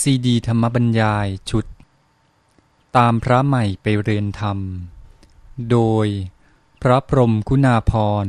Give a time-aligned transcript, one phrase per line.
[0.00, 1.66] ซีดีธรรมบรรยายชุด
[2.96, 4.58] ตามพระใหม่ไปเรียนธรรม
[5.70, 6.06] โดย
[6.82, 7.92] พระพรมคุณาพ
[8.24, 8.26] ร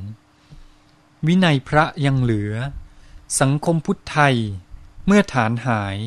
[1.27, 2.54] วินัยพระยังเหลือ
[3.40, 4.36] สังคมพุทธไทย
[5.05, 5.98] เมื่อฐานหาย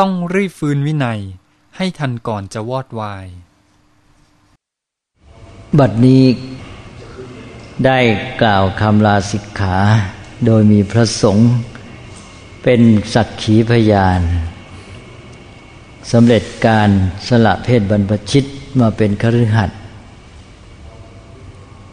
[0.00, 1.20] ต้องรีบฟื้นวินัย
[1.76, 3.26] ให้ทันก่อนจะวอดวาย
[5.78, 6.24] บัดนี้
[7.84, 7.98] ได้
[8.42, 9.76] กล่าวคำลาสิกขา
[10.46, 11.50] โดยมีพระสงฆ์
[12.62, 12.80] เป็น
[13.14, 14.20] สักขีพยาน
[16.12, 16.90] สำเร็จการ
[17.28, 18.44] สละเพศบรรพชิต
[18.78, 19.78] มาเป็นคฤหัสถ์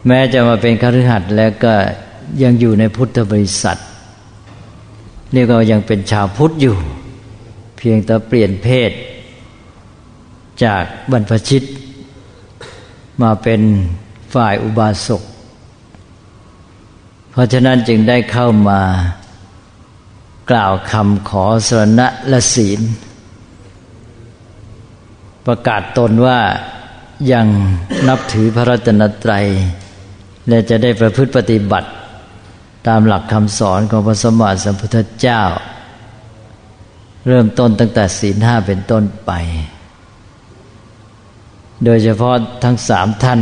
[0.06, 1.74] แม้จะมาเป็นคฤหัสถ์แล้วก็
[2.42, 3.78] ยังอยู่ในพุทธบริษัท
[5.32, 6.76] เรียกว่ายังเป็นชาวพุทธอยู่
[7.78, 8.90] เพียงแต่เปลี่ยนเพศ
[10.64, 11.62] จากบรรพชิต
[13.22, 13.60] มาเป็น
[14.34, 15.22] ฝ่ายอุบาสก
[17.30, 18.80] เพราะฉะนั้นจึงได้เข้ามา
[20.50, 22.80] กล่าวคำขอสรณะและศีล
[25.48, 26.38] ประกาศตนว่า
[27.32, 27.46] ยัง
[28.08, 29.46] นับถือพระรัตนตรัย
[30.48, 31.88] และจะได้ประพฤติปฏิบัติ
[32.88, 35.42] ตามหลักคำสอนของพระสมมาสัมพุทธเจ้า
[37.26, 39.32] เริ่มต้นตั้งแต่ศีลห้าเป็นต้นไป
[41.84, 43.40] โดยเฉพาะทั้งสามท่าน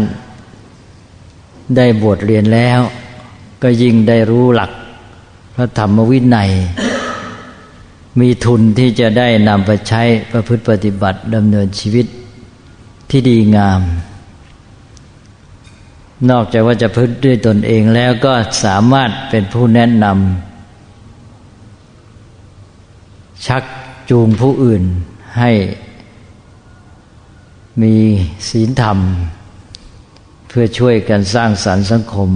[1.77, 2.81] ได้บวชเรียนแล้ว
[3.63, 4.71] ก็ยิ่งได้รู้หลัก
[5.57, 6.51] พระธรรมวินัย
[8.21, 12.07] มีทุนที่จะได้นำไปใช้ประพฤติปฏิบัติดำเนินชีวิต
[13.11, 13.81] ที่ดีงาม
[16.31, 20.15] นอกจากว่าจะพึ่งด้วยตนเองแล้วก็สามารถเป็นผู้แนะนำ
[23.47, 23.65] ชัก
[24.11, 24.83] จูงผู้อื่น
[25.39, 25.51] ให้
[27.83, 27.95] มี
[28.49, 28.99] ศีลธรรม
[30.49, 32.31] เพื่อช่วยกันสร้างสรรค์สังคม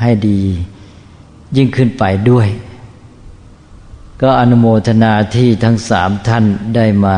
[0.00, 0.40] ให้ดี
[1.56, 2.48] ยิ่งขึ้นไปด้วย
[4.26, 6.44] ก็อนุโมทนาที่ทั้งสามท่าน
[6.76, 7.16] ได้มา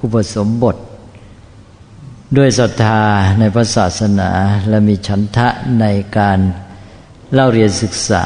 [0.00, 0.76] อุปสมบท
[2.36, 3.02] ด้วยศรัทธา
[3.38, 4.30] ในพระศาสนา
[4.68, 5.48] และมีฉันทะ
[5.80, 5.86] ใน
[6.18, 6.38] การ
[7.32, 8.24] เล่าเรียนศึกษา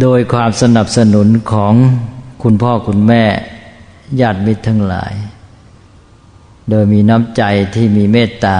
[0.00, 1.74] โดยความสนับสนุนของ
[2.42, 3.24] คุณพ่อคุณแม่
[4.20, 5.14] ญาติมิตรทั้งหลาย
[6.70, 7.42] โดยมีน้ำใจ
[7.74, 8.58] ที่มีเมตตา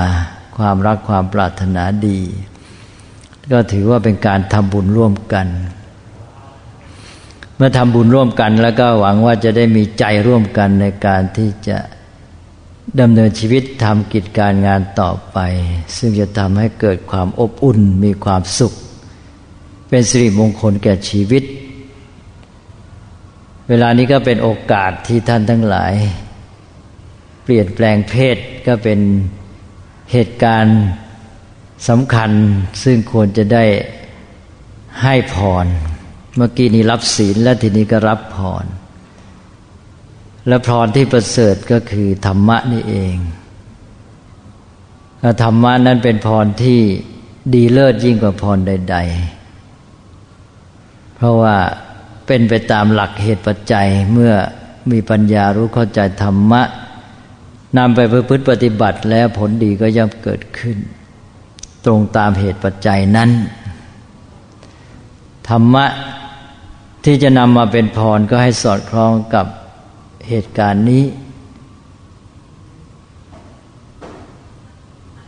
[0.59, 2.21] ความรักความปรารถนาดี
[3.53, 5.49] ก็ถือว่าเป็นการทำบุญร่วมกัน
[7.56, 11.78] เมื่อทำบุญร่วมกัน แล้วก็หวังว่าจะได้มีใจร่วมกันในการที่จะ
[13.00, 15.39] ดำเนินชีวิตทำกิจการงานต่อไป
[15.97, 18.72] ซึ่งจะทำให้เกิดความอบอุ่นมีความสุข
[19.89, 21.44] เป็นสิริมงคลแก่ชีวิต
[23.69, 25.93] เวลานี้ก็เป็นโอกาสที่ท่านทั้งหลาย
[27.44, 28.37] เปลี่ยนแปลงเพศ
[28.67, 29.00] ก็เป็น
[30.12, 30.81] เหตุการณ์
[31.88, 32.31] สำคัญ
[32.84, 33.65] ซึ่งควรจะได้
[35.03, 35.67] ให้พร
[36.36, 38.64] เมื่อกี้นี้รับศีลและทีนี้ก็รับพร
[40.48, 43.16] และพรที่ประเสริฐก็คือธรรมะนี่เอง
[45.42, 46.80] ธรรมะนั้นเป็นพรที่
[47.54, 48.96] ดีเลิศยิ่งกว่าพรใด
[49.86, 51.56] ๆ เพราะว่า
[52.26, 54.32] เป็นไปตามหลักเหตุปัจจัยเมื่อ
[54.91, 56.62] มีปัญญารู้เข้าใจธรรมะ
[57.76, 60.76] นำไปประพฤติปฏิบัติแล้วผลดีก็ย่อมเกิดขึ้น
[61.84, 63.30] ตรงตามเหตุปัจจัยนั้น
[65.48, 65.86] ธรรมะ
[67.09, 69.47] ที่จะนำมาเป็นพรก็ให้สอดคล้องกับ
[70.28, 71.05] เหตุการณ์นี้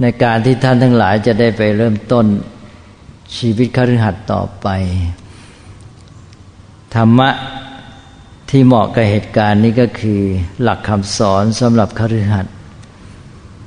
[0.01, 2.27] ในการที่ท่านทั้งหลายจะได้ไปเริ่มต้น
[3.37, 4.69] ชีวิตคฤหัสถ์ต่อไป
[6.95, 7.31] ธรรมะ
[8.51, 10.21] ที่เหมาะกับเหตุการณ์นี้ก็คือ
[10.63, 12.55] หลักคำสอนสำหรับคฤหัสถ์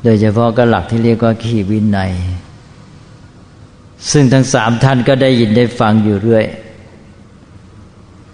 [0.04, 2.12] โดยเฉพาะก็หลักที่เรียกว่าขีวินัย
[4.12, 6.46] ซึ่งทั้งสามท่านก็ได้ยินได้ฟังอยู่เรื่อย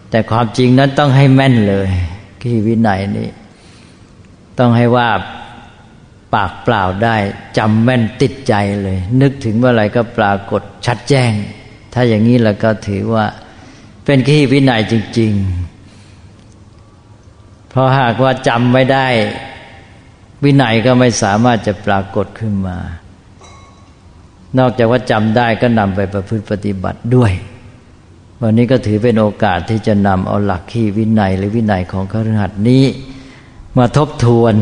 [0.10, 1.90] แต่ความจริงนั้นต้องให้แม่นเลย
[2.42, 3.30] ที่วินัยนี้
[4.60, 5.10] ต้องให้ว่า
[6.34, 7.16] ปากเปล่าได้
[7.58, 11.32] จำแม่นติดใจเลย นึกถึงเมื่อไรก็ปรากฏชัดแจ้ง
[11.94, 13.26] ถ้าอย่างนี้แล้วก็ถือว่า
[14.06, 15.32] เป็นขี้วินัยจริง
[16.92, 19.08] ๆ เพราะหากว่าจำไม่ได้
[20.44, 22.78] วินัยก็ไม่สามารถจะปรากฏขึ้นมา
[24.60, 27.32] นอกจากว่าจำได้ก็นำไปประพฤติปฏิบัติด้วย
[28.42, 32.84] วันนี้ก็ถือเป็นโอกาสที่จะนำเอาหลักขี้วินัยหรือวินัยของคฤหัสนี้
[33.78, 34.56] มาทบทวน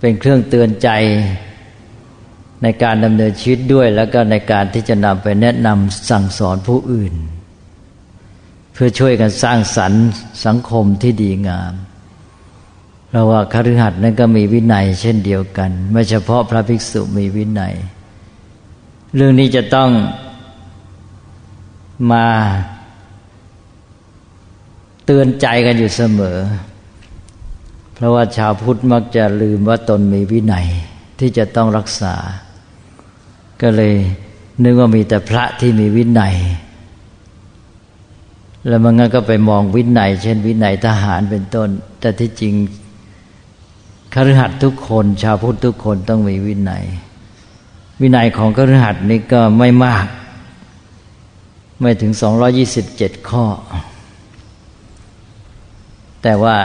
[0.00, 0.88] เป็นเครื่องเตือนใจ
[2.62, 7.14] ในการดำเนินชีวิตด้วย แล้วก็ในการที่จะนำไปแนะนำสั่งสอนผู้อื่น
[8.72, 10.04] เพื่อช่วยกันสร้างสรรค์
[10.46, 11.72] สังคมที่ดีงาม
[13.10, 17.74] เราว่าคฤหัสถ์นั้นก็มีวินัยเช่นเดียวกัน ไม่เฉพาะพระภิกษุมีวินัย
[19.14, 19.90] เรื่องนี้จะต้อง
[22.12, 22.26] มา
[25.04, 26.38] เตือนใจกันอยู่เสมอ
[27.94, 30.66] เพราะว่าชาวพุทธมักจะลืมว่าตนมีวินัย
[31.18, 32.14] ที่จะต้องรักษา
[33.62, 33.94] ก็เลย
[34.62, 36.34] นึกว่ามีแต่พระที่มีวินัย
[38.66, 41.68] แล้วมันก็ไปมองวินัย เช่นวินัยทหารเป็นต้น
[42.00, 42.54] แต่ที่จริง
[44.14, 46.84] คฤหัสถ์ทุกคน ชาวพุทธทุกคนต้องมีวินัย
[48.00, 50.06] วินัยของคฤหัสถ์นี้ก็ไม่มาก
[51.80, 53.44] ไม่ถึงสองยี่สิบเจ็ดข้อ
[56.22, 56.56] แต่ว่า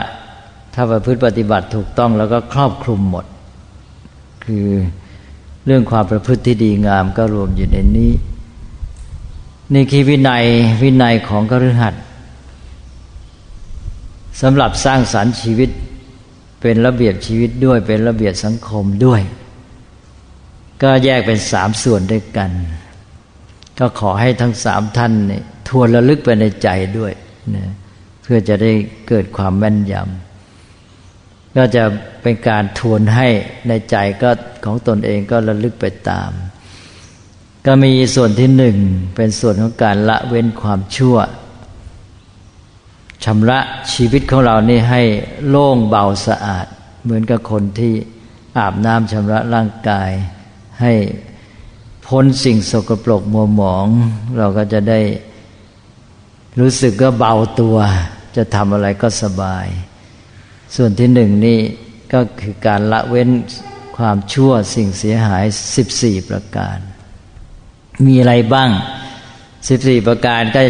[0.74, 3.26] ถ้าประพฤติปฏิบัติถูกต้องแล้วก็ครอบคลุมหมด
[4.46, 4.68] คือ
[5.66, 8.12] เรื่องความประพฤติที่ดีงามก็รวมอยู่ในนี้
[9.74, 10.44] นี่คือวินัย
[10.82, 12.04] วินัยของคฤหัสถ์
[14.42, 15.70] สำหรับสร้างสารรค์ชีวิต
[16.62, 19.22] เป็นระเบียบชีวิตด้วยเป็นระเบียบสังคมด้วย
[20.84, 22.52] ก็แยกเป็นสามส่วนด้วยกัน
[23.80, 27.14] ก็ขอให้ทั้งสามท่านนี่ทวนระลึกไปในใจด้วย
[27.56, 27.72] นะ
[28.24, 28.72] เพื่อจะได้
[29.08, 31.84] เกิดความแม่นยำก็จะ
[32.22, 33.28] เป็นการทวนให้
[33.68, 34.30] ในใจก็
[34.66, 36.32] ของตนเองก็ระลึกไปตาม
[37.66, 38.78] ก็มีส่วนที่หนึ่ง
[39.16, 41.18] เป็นส่วนของการละเว้นความชั่ว
[43.24, 43.60] ชำระ
[43.94, 45.02] ชีวิตของเรานี่ให้
[45.48, 46.66] โล่งเบาสะอาด
[47.04, 47.94] เหมือนกับคนที่
[48.58, 50.12] อาบน้ำชำระร่างกาย
[50.82, 50.94] ให้
[52.06, 53.86] พ้นสิ่งสกปรกมัวหมอง
[54.38, 55.00] เราก็จะได้
[56.60, 57.78] รู้สึกก็เบาตัว
[58.36, 59.68] จะทำอะไรก็สบาย
[60.76, 61.60] ส่วนที่หนึ่งนี่
[62.14, 63.30] ก็คือการละเว้น
[63.98, 65.44] ความชั่วสิ่งเสียหาย
[65.76, 66.78] สิบสี่ประการ
[68.06, 68.70] มีอะไรบ้าง
[69.68, 70.62] สิบสี่ประการก็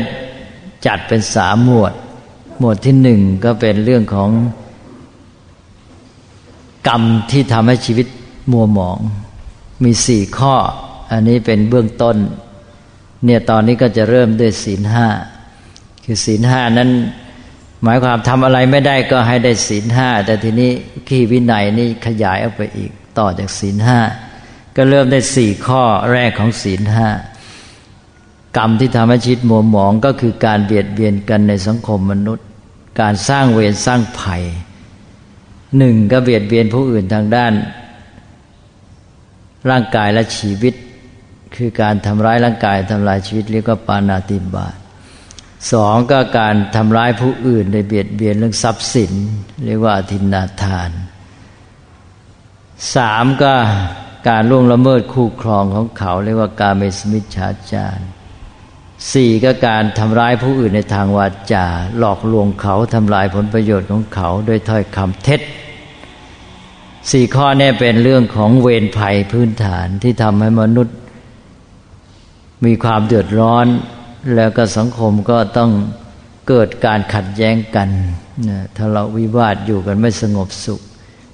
[0.85, 1.94] จัดเป็นสามหมวด
[2.59, 4.29] หมวดที่หนึ่งก็เป็นเรื่องของ
[6.88, 7.01] กรรม
[7.31, 8.07] ที่ทำให้ชีวิต
[8.51, 8.99] มัวหมอง
[9.83, 10.56] มีสี่ข้อ
[11.12, 12.18] อันนี้เป็นเบื้องต้น
[13.25, 15.07] เนี่ยตอนนี้ก็จะเริ่มด้วยศีลห้า
[16.06, 16.89] คือศีลห้านั้น
[17.83, 20.71] หมายความทำอะไรไม่ได้ก็ให้ได้ศีลห้าแต่ทีนี้
[21.07, 24.00] ขีวินัยนี่ขยายออกไปอีกต่อจากศีลห้า
[24.75, 27.07] ก็เริ่มได้สี่ข้อแรกของศีลห้า
[28.57, 32.45] กรรมที่ทำให้ชีวิตมัวหมองก็คือการเบียดเบียนกันในสังคมมนุษย์
[33.01, 34.44] การสร้างเวรสร้างภัย
[35.77, 37.53] หนึ่งก็เบียดเบียนผู้อื่นทางด้าน
[39.69, 40.74] ร่างกายและชีวิต
[41.56, 44.75] คือการทำร้ายร่างกายทำลายชีวิตเรียกว่าปานาติบาต
[45.74, 49.13] สองก็การทำร้ายผู้อื่นในเบียดเบียนเรื่องทรัพย์สิน
[49.65, 50.92] เรียกว่าอธินาทาน
[52.95, 53.54] สามก็
[54.30, 58.00] การล่วงละเมิดคู่ครองของเขา เรียกว่าการเมสมิชฌาจาร
[59.12, 61.66] สี่ก็การทำร้ายผู้อื่นในทางวาจา
[61.98, 65.42] หลอกลวงเขาทำลายผลประโยชน์ของเขา โดยถ้อยคำเท็จ
[67.11, 70.97] สี่ข้อนี้เป็นเรื่องของเวรภัยพื้นฐานที่ทำให้มนุษย์
[72.65, 73.65] มีความเดือดร้อน
[74.35, 75.71] แล้วก็สังคมก็ต้อง
[76.47, 77.89] เกิดการขัดแย้งกัน
[78.77, 80.81] ถ้าเราวิวาทอยู่กันไม่สงบสุข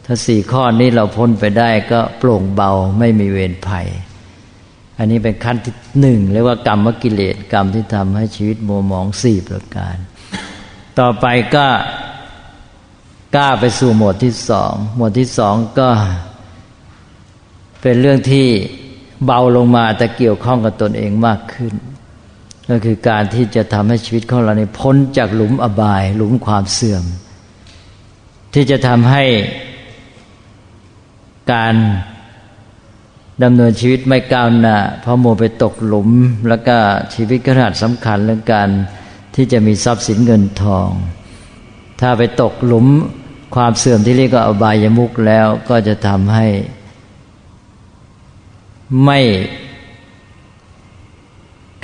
[0.05, 3.87] ถ้าสี่ข้อนี้เราพ้นไปได้ก็โปร่งเบาไม่มีเวรภัย
[4.97, 9.97] อันนี้เป็นขั้นที่หนึ่งเรียกว่ากรรมกิเลสกรรมที่ทำให้ชีวิตมัวหมองสี่ประการ
[10.99, 11.65] ต่อไปก็
[13.35, 15.89] กล้าไปสู่หมวดที่สอง หมวดที่สองก็
[17.81, 18.47] เป็นเรื่องที่
[19.25, 21.73] เบาลงมาแต่เกี่ยวข้องกับตนเองมากขึ้น
[22.69, 27.03] ก็คือการที่จะทำให้ชีวิตของเราในพ้นจากหลุมอบาย หลุมความเสื่อม
[28.53, 29.23] ที่จะทำให้
[31.53, 31.75] การ
[33.43, 36.09] ดำเนินชีวิตไม่ก้าวหน้าเพราะโมไปตกหลุม
[36.47, 36.77] แล้วก็
[37.13, 38.69] ชีวิตขนาดสำคัญเรื่องการ
[39.35, 40.89] ที่จะมีทรัพย์สินเงินทอง
[42.01, 42.87] ถ้าไปตกหลุม
[43.55, 46.47] ความเสื่อมที่เรียกว่าอบายมุกแล้วก็จะทำให้
[49.05, 49.19] ไม่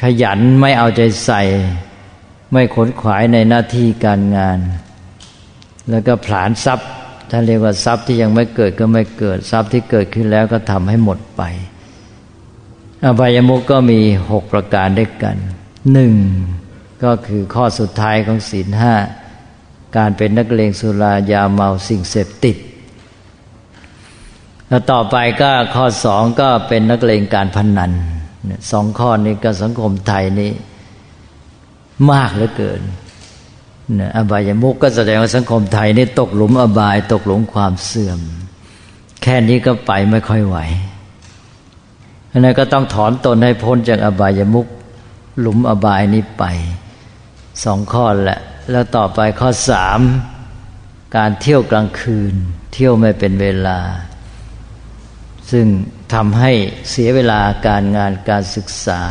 [0.01, 1.41] ขยันไม่เอาใจใส่
[2.51, 4.59] ไม่ขนขวายในหน้าที่การงาน
[5.89, 6.89] แล้วก็ผลานทรัพย์
[7.29, 11.41] ท่านเรียกว่าทรัพย์ที่ยังไม่เกิดก็ไม่เกิดทรัพย์ที่เกิดขึ้นแล้วก็ทำให้หมดไป
[13.03, 13.99] อบายมุกก็มี
[14.31, 15.35] หกประการด้วยกัน
[15.93, 16.13] หนึ่ง
[17.03, 18.93] ก็คือข้อสุดท้ายของศีลห้า
[19.95, 22.57] การเป็นนักเลงสุรายาเมาสิ่งเสพติด
[24.67, 27.91] แล้วต่อไปก็ข้อสองก็เป็นนักเลงการพนนัน
[28.71, 30.51] สองข้อนี้ก็สังคมไทยนี้
[32.11, 32.81] มากเหลือเกิน
[34.15, 38.19] อบายมุกก็แสดงว่าสังคมไทยนี่ตกหลุมอบาย ตกหลุมความเสื่อม
[39.23, 40.57] แแค่นี้ก็ไปไม่ค่อยไหว
[42.31, 44.67] อันนั้นก็ต้องถอนตนให้พ้นจากอบายมุก
[45.39, 46.43] หลุมอบายนี้ไป
[47.63, 48.39] สองข้อแหละ
[48.71, 49.99] แล้วต่อไปข้อสาม
[51.17, 52.33] การเที่ยวกลางคืน
[52.73, 53.79] เที่ยวไม่เป็นเวลา
[55.51, 55.65] ซึ่ง
[56.13, 56.51] ทำให้
[56.89, 59.01] เสียเวลาการงานการศึกษา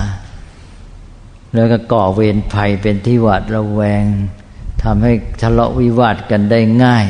[1.55, 4.05] แล้วก็ก่อเวรภัยเป็นที่หวาดระแวง
[4.85, 7.07] ทำให้ทะเลาะวิวาทกันได้ง่าย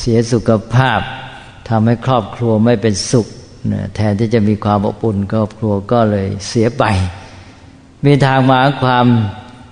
[0.00, 1.00] เสียสุขภาพ
[1.68, 3.26] ทำให้ครอบครัวไม่เป็นสุข
[3.94, 6.84] แทนที่จะมีความอบอุ่นครอบครัวก็เลยเสียไป
[8.04, 9.06] มีทางมาความ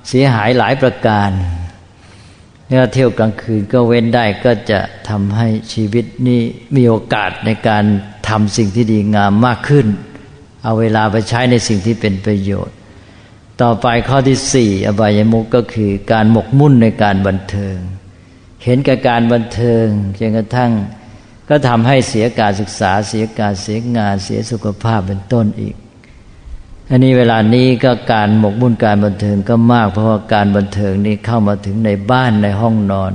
[0.09, 1.31] เสียหายหลายประการ
[2.69, 6.41] เนื้อเที่ยวกลางคืนก็เว้นได้ก็จะทำให้ชีวิตนี้
[6.77, 7.85] มีโอกาสในการ
[8.29, 9.87] ทำสิ่งที่ดีงามมากขึ้น
[10.65, 12.77] เอาเวลาไปใช้ในสิ่งที่เป็นประโยชน์
[13.63, 17.77] ต่อไปข้อที่สี่อบายมุกก็คือการหมกมุ่นในการบันเทิง
[18.65, 19.87] เห็นกับการบันเทิง
[20.19, 20.73] จนกระทั่ง
[21.49, 25.75] ก็ทำให้เสียการศึกษาเสียการเสียงานเสียสุขภาพเป็นต้นอีก
[26.91, 33.13] อันนี้เวลานี้ก็การหมกมุ่นการบันเทิงก็มาก เพราะว่าการบันเทิงนี้เข้ามาถึงในบ้านในห้องนอน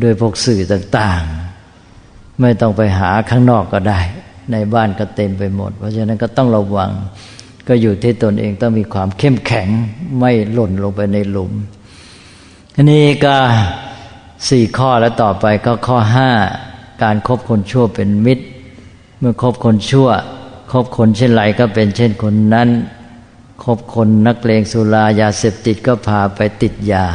[0.00, 4.00] โดยพวกสื่อต่างๆ ไม่ต้องไปหาข้างนอกก็ได้
[4.52, 6.90] ในบ้านก็เต็มไปหมด เพราะฉะนั้นก็ต้องระวัง
[7.68, 9.68] ก็อยู่ที่ตนเองต้องมีความเข้มแข็ง
[10.18, 11.52] ไม่หล่นลงไปในหลุม
[12.74, 13.36] อันนี้ก็
[14.48, 16.30] สี่ข้อแล้วต่อไปก็ข้อห้า
[17.02, 18.44] การครบคนชั่วเป็นมิตร
[19.18, 20.08] เมื่อคบคนชั่ว
[20.72, 22.68] คบคนเช่นไรก็เป็นเช่นคนนั้น
[23.64, 27.06] คบคนนักเลงสุรายาเสพติดก็พาไปติดยา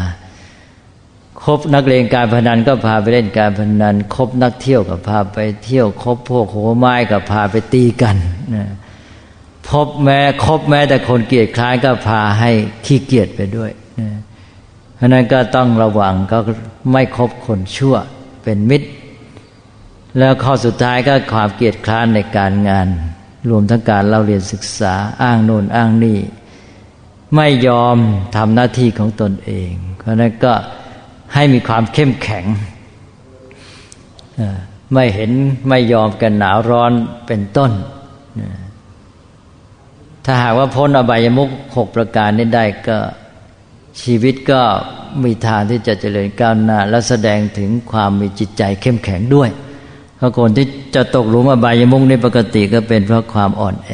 [1.43, 8.17] คบนักเลงการพนันก็พาไปเล่นการพนัน คบนักเที่ยวก็พาไปเที่ยว คบพวกโหไม้ก็พาไปตีกัน
[8.55, 8.65] นะ
[9.69, 12.51] พบแม้คบแม้แต่คนเกียดคล้ายก็พาให้
[12.85, 14.09] ขี้เกียจไปด้วยนะ
[14.95, 16.37] เพราะนั้นก็ต้องระวังก็
[16.91, 17.95] ไม่คบคนชั่ว
[18.43, 18.89] เป็นมิตร
[20.17, 22.87] แล้วข้อสุดท้ายก็ความเกียจคร้านในการงาน
[23.49, 26.19] รวมทั้งการเราเรียนศึกษาอ้างโน่นอ้างนี่
[27.35, 27.97] ไม่ยอม
[28.35, 30.53] ทำหน้าที่ของตนเอง เพราะนั้นก็
[31.33, 32.45] ให้มีความเข้มแข็ง
[34.93, 35.31] ไม่เห็น
[35.69, 36.91] ไม่ยอมกันหนาวร้อน
[37.27, 37.71] เป็นต้น
[40.25, 42.97] ถ้าหากว่าพ้นอบายมุขหกประการนี้ได้ก็
[44.01, 44.61] ชีวิตก็
[45.23, 49.49] มีทางที่จะเจริญก้าวหน้า และแสดงถึงความมีจิตใจเข้มแข็งด้วย
[50.17, 53.91] เพราะคนที่จะตกหลุมอบายมุกในปกติก็เป็นเพราะความอ่อนแอ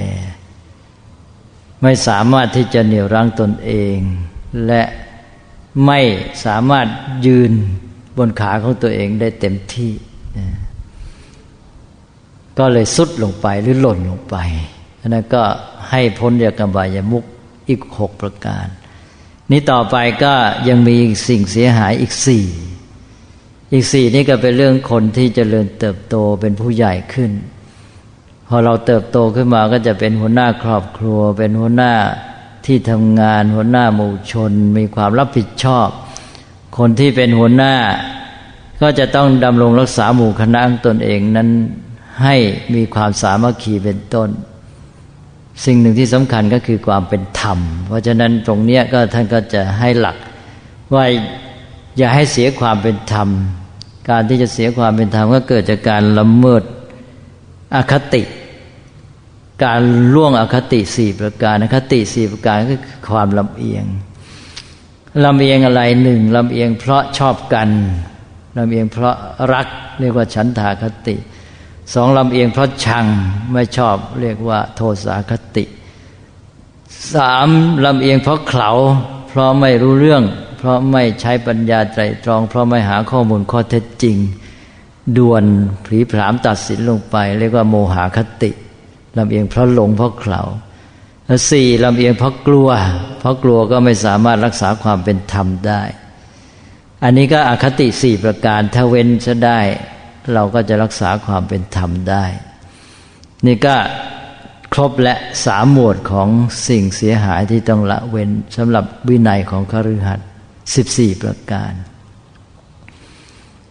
[1.82, 3.98] ไม่สามารถที่จะเหนี่ยวรั้งตนเอง
[4.68, 4.84] และ
[5.86, 6.00] ไม่
[6.46, 6.88] สามารถ
[7.26, 7.52] ยืน
[8.18, 9.94] บนขาของตัวเองได้เต็มที่
[12.58, 14.36] ก็เลยสุดลงไปหรือหล่นลงไป
[15.00, 15.44] อันั้นก็
[15.90, 17.24] ให้พ้นจากกบายมุก
[17.70, 18.68] อีกหกประการ
[19.52, 20.34] นี้ต่อไปก็
[20.68, 20.98] ยังมี
[21.28, 22.46] สิ่งเสียหายอีกสี่
[23.74, 27.32] อีกสี่นี่ก็เป็นเรื่องคนที่จเจริญเติบโตเป็นผู้ใหญ่ขึ้น
[28.48, 31.94] พอเราเติบโตขึ้นมาก็จะเป็นหัวหน้าครอบครัว เป็นหัวหน้า
[32.66, 35.88] ที่ทำงาน หัวหน้าหมู่ชน มีความรับผิดชอบ
[36.78, 37.76] คนที่เป็นหัวหน้า
[38.82, 41.50] ก็จะต้องดำรงรักษาหมู่คณะตนเองนั้น
[42.24, 42.36] ให้
[42.76, 44.30] มีความสามัคคีเป็นต้น
[45.66, 50.18] สิ่งหนึ่งที่สำคัญก็คือความเป็นธรรม เพราะฉะนั้นตรงนี้ก็ท่านก็จะให้หลัก
[50.94, 51.06] ว่า
[51.98, 53.30] อย่าให้เสียความเป็นธรรม
[54.10, 56.64] การที่จะเสียความเป็นธรรมก็เกิดจากการละเมิด
[57.76, 58.24] อคติ
[59.64, 59.82] การ
[60.14, 63.86] ล่วงอคติสี่ประการอคติสี่ประการก็คือความลำเอียง
[65.24, 67.70] ลำเอียงอะไรหนึ่งลำเอียงเพราะชอบกัน
[68.58, 69.16] ลำเอียงเพราะ
[69.54, 69.68] รัก
[70.00, 71.16] เรียกว่าฉันทาคติ
[71.94, 73.06] สองลำเอียงเพราะชัง
[73.54, 75.64] ไม่ชอบเรียกว่าโทสาคติ
[77.14, 77.50] สาม
[77.86, 78.70] ลำเอียงเพราะเขา
[79.28, 80.24] เพราะไม่รู้เรื่อง
[80.62, 84.18] เพราะไม่ใช้ปัญญาใจตรอง เพราะไม่หาข้อมูลข้อเท็จจริง
[85.18, 85.44] ด่วน
[85.86, 88.52] ผีผามตัดสินลงไป เรียกว่าโมหคติ
[89.18, 90.42] ลำเอียงเพราะหลงเพราะเขา
[91.50, 92.70] สี่ลำเอียงเพราะกลัว
[93.20, 95.84] เพราะกลัวก็ไม่สามารถรักษาความเป็นธรรมได้
[97.04, 99.60] อันนี้ก็อคติสี่ประการถ้าเว้นจะได้
[100.34, 102.26] เราก็จะรักษาความเป็นธรรมได้
[103.46, 103.76] นี่ก็
[104.74, 105.16] ครบและ
[105.46, 106.28] สามหมวดของ
[106.68, 110.22] สิ่งเสียหายที่ต้องละเว้นสำหรับวินัยของคฤหัสถ
[110.76, 111.74] สิบสี่ประการ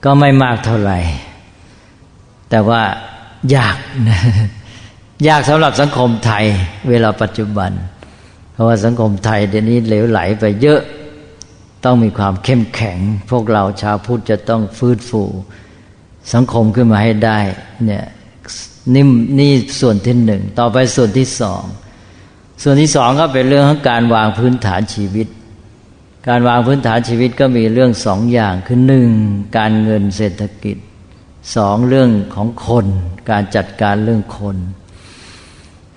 [0.04, 0.98] ก็ไม่มากเท่าไหร่
[2.50, 2.82] แต่ว่า
[3.56, 3.76] ยาก
[4.08, 4.20] นะ
[5.28, 6.44] ยากสำหรับสังคมไทย
[6.88, 7.70] เวลาปัจจุบัน
[8.52, 10.80] เพราะว่าสังคมไทยเดี๋ยวนี้เหลวไหลไปเยอะ
[11.84, 12.98] ต้องมีความเข้มแข็ง
[13.30, 15.22] พวกเราชาวพุทธจะต้องฟื้นฟู
[16.32, 17.38] สังคมขึ้นมาให้ได้
[17.84, 18.04] เนี่ย
[18.94, 19.04] นี่
[19.38, 21.62] นี่ส่วนที่หนึ่ง ต่อไปส่วนที่สอง
[22.62, 25.26] ส่วนที่สองก็เป็นเรื่องของการวางพื้นฐานชีวิต
[26.28, 29.08] การวางพื้นฐานชีวิตก็มีเรื่องสองอย่างคือหนึ่ง
[29.58, 30.76] การเงินเศรษฐกิจ
[31.56, 32.86] สองเรื่องของคน
[33.30, 34.56] การจัดการเรื่องคน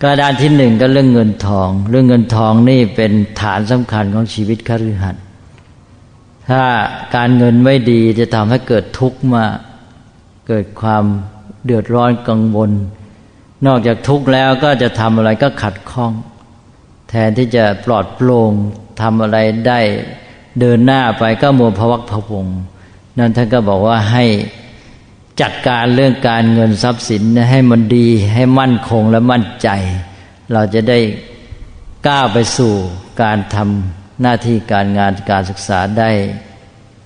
[0.02, 3.12] กระดานที่หนึ่งก็เรื่องเงินทอง เรื่องเงินทองนี่เป็น
[3.42, 5.24] ฐานสำคัญของชีวิตคฤหัสถ์
[6.50, 6.64] ถ้า
[7.16, 9.44] การเงินไม่ดีจะทำให้เกิดทุกข์มา
[10.48, 11.04] เกิดความ
[11.66, 12.72] เดือดร้อนกังวล
[13.66, 16.12] นอกจากทุกข์แล้วก็จะทำอะไรก็ขัดข้อง
[17.10, 18.52] แทนที่จะปลอดโปร่ง
[19.02, 19.80] ทำอะไรได้
[20.60, 22.48] เดินหน้าไปก็มัวพวักพวง
[23.18, 24.26] นั่นท่านก็บอกว่าให้
[25.42, 29.70] จัดการเรื่องการเงินทรัพย์สินให้มันดีให้มั่นคงและมั่นใจ
[30.54, 31.00] เราจะได้
[32.08, 32.74] ก้าวไปสู่
[33.22, 36.12] การทำหน้าที่การงานการศึกษาได้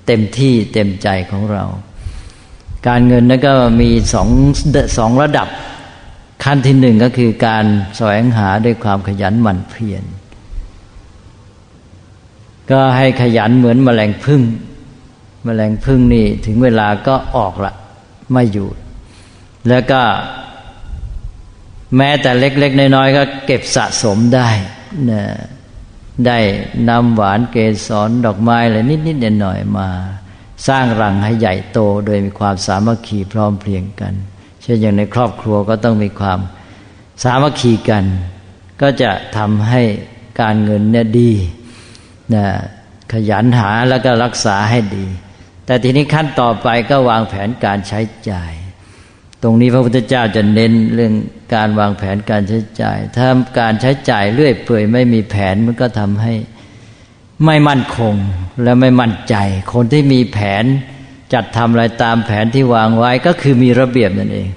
[0.07, 1.65] เต็มที่เต็มใจของเรา
[2.87, 4.29] การเงินนั้นก็มีสอง
[4.97, 5.47] สองระดับ
[6.43, 7.65] ขั้นที่หนึ่งก็คือการ
[7.97, 10.03] แสวงหาด้วยความขยันหมั่นเพียร
[12.71, 14.41] ก็ให้ขยันเหมือนมแมลงพึ่ง
[15.47, 17.73] มแมลงพึ่งนี่ถึงเวลาก็ออกละ
[18.31, 18.69] ไม่อยู่
[19.67, 20.01] แล้วก็
[21.97, 24.49] แม้แต่เล็ก ๆ น้อยๆก็เก็บสะสมได้
[25.11, 25.23] นะ
[26.25, 26.39] ได้
[26.89, 27.57] นำหวานเก
[27.87, 29.89] สรดอกไม้อะไรนิดๆหน่อยๆมา
[30.67, 34.13] สร้างรังให้ใหญ่โตโดยมีความสามัคคีพร้อมเพรียงกัน
[34.61, 36.39] เช่นอย่างในครอบครัวก็ต้องมีความ
[37.23, 38.03] สามัคคีกัน
[38.81, 39.81] ก็จะทำให้
[40.41, 41.31] การเงินเนี่ยดี
[42.35, 42.45] นะ
[43.13, 45.05] ขยันหาแล้วก็รักษาให้ดี
[45.65, 48.53] แต่ทีนี้ขั้นต่อไปก็วางแผนการใช้จ่าย
[49.43, 51.13] ตรงนี้พระพุทธเจ้าจะเน้นเรื่อง
[51.55, 53.27] การวางแผนการใช้จ่าย ถ้า
[53.59, 56.33] การใช้จ่ายเรื่อยเปื่อยไม่มีแผนมันก็ทำให้
[57.45, 58.15] ไม่มั่นคง
[58.63, 59.35] และไม่มั่นใจ
[59.73, 60.63] คนที่มีแผน
[61.33, 64.49] จัดทำอะไรตามแผนที่วางไว้ก็คือมีระเบียบนั่นเอง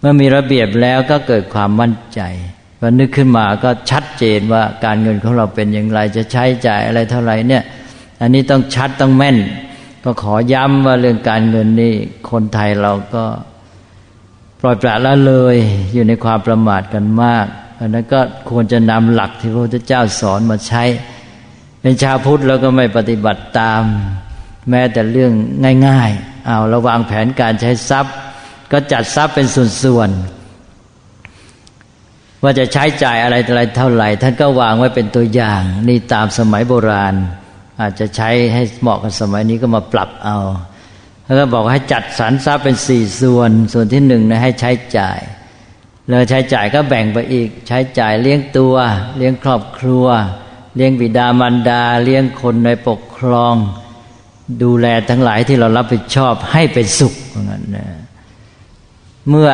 [0.00, 2.20] เมื่อมีระเบียบแล้วก็เกิดความมั่นใจ
[2.84, 7.62] พอนึกขึ้นมาก็ชัดเจนว่าการเงินของเราเป็นอย่างไร จะใช้จ่ายอะไรเท่าไหร่เนี่ย
[8.20, 9.36] อันนี้ต้องชัดต้องแม่น
[10.04, 11.94] ก็ขอย้ำว่าเรื่องการเงินนี่
[12.30, 13.24] คนไทยเราก็
[14.60, 15.56] ปล่อยปละละเลย
[15.92, 17.46] อยู่ในความประมาทกันมาก
[17.80, 20.82] อันนั้นก็ควรจะนำหลักที่พระพุทธเจ้าสอนมาใช้
[21.80, 23.82] เป็นชาวพุทธแล้วก็ไม่ปฏิบัติตาม
[24.70, 25.32] แม้แต่เรื่อง
[25.88, 28.14] ง่ายๆเอาระวางแผนการใช้ทรัพย์
[28.72, 29.46] ก็จัดทรัพย์เป็น
[29.82, 30.41] ส่วนๆ
[32.42, 37.14] ว่าจะใช้จ่ายอะไรอะไรเท่าไหร่ ท่านก็วางไว้เป็นตัวอย่าง นี่ตามสมัยโบราณ
[37.80, 40.38] อาจจะใช้ให้เหมาะกับสมัยนี้ก็มาปรับเอา
[41.24, 45.18] แล้วก็บอกให้จัดสรรทรัพย์เป็นสี่ส่วน ส่วนที่หนึ่งนะให้ใช้จ่าย
[46.08, 48.74] แล้วใช้จ่ายก็แบ่งไปอีก ใช้จ่ายเลี้ยงตัว
[49.16, 50.06] เลี้ยงครอบครัว
[50.76, 53.54] เลี้ยงบิดามารดา เลี้ยงคนในปกครอง
[54.62, 57.86] ดูแลทั้งหลายที่เรารับผิดชอบให้เป็นสุขเหมือนกันนะ
[59.28, 59.50] เมื่อ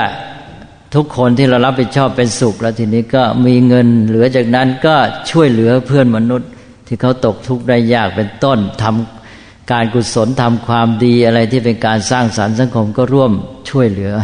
[0.95, 4.95] ทุกคนที่เรารับผิดชอบเป็นสุข แล้วทีนี้ก็มีเงินเหลือจากนั้นก็
[5.31, 6.51] ช่วยเหลือเพื่อนมนุษย์
[6.87, 13.33] ที่เขาตกทุกข์ได้ยากเป็นต้นทำการกุศลทำความดีอะไรที่เป็นการสร้างสารรค์สังคมก็ร่วม
[13.71, 14.15] ช่วยเหลือ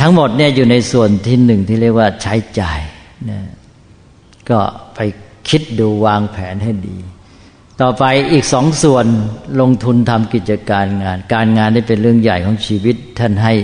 [0.00, 2.80] ทั้งหมดเนี่ยอยู่ในส่วนที่หนึ่งที่เรียกว่าใช้จ่าย
[3.30, 3.40] นะ
[4.50, 4.60] ก็
[4.94, 4.98] ไป
[5.48, 6.96] คิดดูวางแผนให้ดี
[7.80, 9.06] ต่อไปอีกสองส่วน
[9.60, 13.54] ลงทุนทำกิจการงาน การงานนี่เป็นเรื่องใหญ่ของชีวิตท่านให้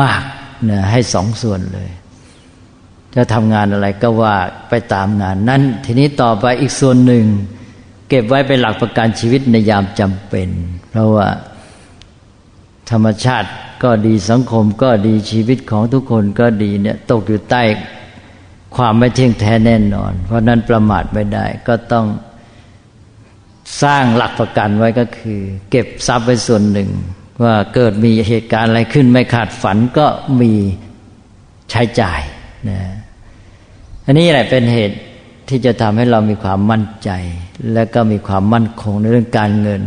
[0.00, 0.22] มาก
[0.68, 1.90] นะให้สองส่วนเลย
[3.14, 4.36] จะทำงานอะไรก็ว่า
[4.68, 7.24] ไปตามงานนั้น ทีนี้ต่อไปอีกส่วนหนึ่ง
[8.08, 10.48] เก็บไว้เป็นหลักประกันชีวิตในยามจำเป็น
[10.90, 11.28] เพราะว่า
[12.90, 13.48] ธรรมชาติ
[13.82, 17.62] ก็ดีสังคมก็ดีชีวิตของทุกคนก็ดีเนี่ยตกอยู่ใต้
[18.76, 22.06] ความไม่เที่ยงแท้แน่นอน เพราะนั้นประมาทไม่ได้ก็ต้อง
[23.82, 25.40] สร้างหลักประกันไว้ก็คือ
[25.70, 26.90] เก็บทรัพย์ไว้ส่วนหนึ่ง
[27.42, 30.06] ว่าเกิดมีเหตุการณ์อะไรขึ้นไม่ขาดฝันก็
[30.40, 30.52] มี
[31.70, 32.20] ใช้จ่าย
[32.68, 32.80] นะ
[34.04, 34.98] อันนี้แหละเป็นเหตุ
[35.48, 37.10] ที่จะทำให้เรามีความมั่นใจ
[37.72, 39.82] และก็มีความมั่นคงในเรื่องการเงิน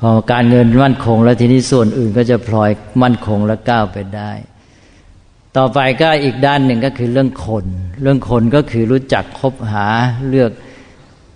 [0.00, 2.70] พอการเงินมั่นคง แล้วทีนี้ส่วนอื่นก็จะพลอย
[3.02, 4.32] มั่นคงและก้าวไปได้
[5.56, 7.66] ต่อไปก็อีกด้านหนึ่งก็คือเรื่องคน
[8.02, 9.86] เรื่องคนก็คือรู้จักคบหา
[10.28, 10.52] เลือก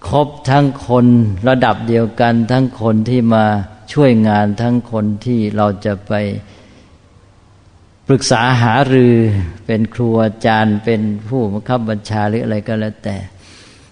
[0.08, 1.06] คบทั้งคน
[1.48, 3.44] ระดับเดียวกัน ทั้งคนที่มา
[3.92, 6.12] ช่วยงานทั้งคนที่เราจะไป
[8.08, 9.14] ปรึกษาหารือ
[9.66, 13.16] เป็นครูอาจารย์ เป็นผู้บังคับบัญชาหรืออะไรก็แล้วแต่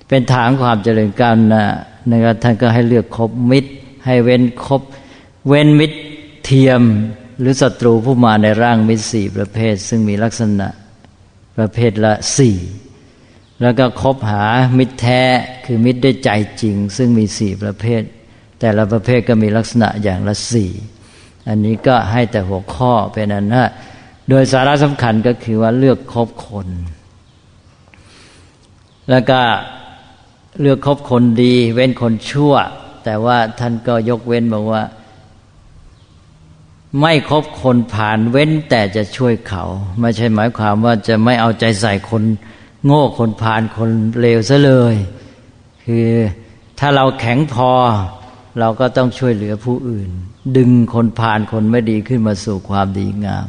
[0.09, 1.65] เป็นทางความเจริญก้าวหน้า
[2.11, 3.71] นะครับท่านก็ให้เลือกคบมิตร
[4.07, 4.83] ให้เว้นคบ
[5.49, 5.99] เว้นมิตร
[6.45, 6.83] เทียม
[7.41, 10.69] หรือศัตรูผู้มาในร่างมิตรสี่ประเภท ซึ่งมีลักษณะ
[11.57, 12.57] ประเภทละสี่
[13.63, 14.45] แล้วก็คบหา
[14.79, 15.23] มิตรแท้
[15.65, 16.31] คือมิตรด้วยใจ
[16.61, 18.03] จริง ซึ่งมีสี่ประเภท
[18.67, 20.71] แต่ละประเภทก็มีลักษณะอย่างละสี่
[21.49, 23.65] อันนี้ก็ให้แต่หัวข้อเป็นอันนะ
[24.29, 26.69] โดยสาระสำคัญก็คือว่าเลือกคบคน
[29.11, 29.41] แล้วก็
[30.61, 32.55] เลือกคบคนดี เว้นคนชั่ว
[33.05, 34.83] แต่ว่าท่านก็ยกเว้นบอกว่า
[37.01, 39.65] ไม่คบคนผ่านเว้นแต่จะช่วยเขา
[40.01, 42.23] ไม่ใช่หมายความว่าจะไม่เอาใจใส่คน
[42.85, 44.97] โง่คนผ่านคนเลวซะเลย
[45.85, 46.09] คือ
[46.79, 47.71] ถ้าเราแข็งพอ
[48.59, 50.11] เราก็ต้องช่วยเหลือผู้อื่น
[50.57, 53.49] ดึงคนผ่านคนไม่ดีขึ้นมาสู่ความดีงาม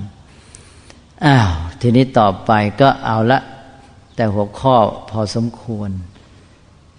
[1.25, 1.49] อ้าว
[1.81, 3.39] ทีนี้ต่อไปก็เอาละ
[4.15, 4.75] แต่หัวข้อ
[5.09, 5.89] พอสมควร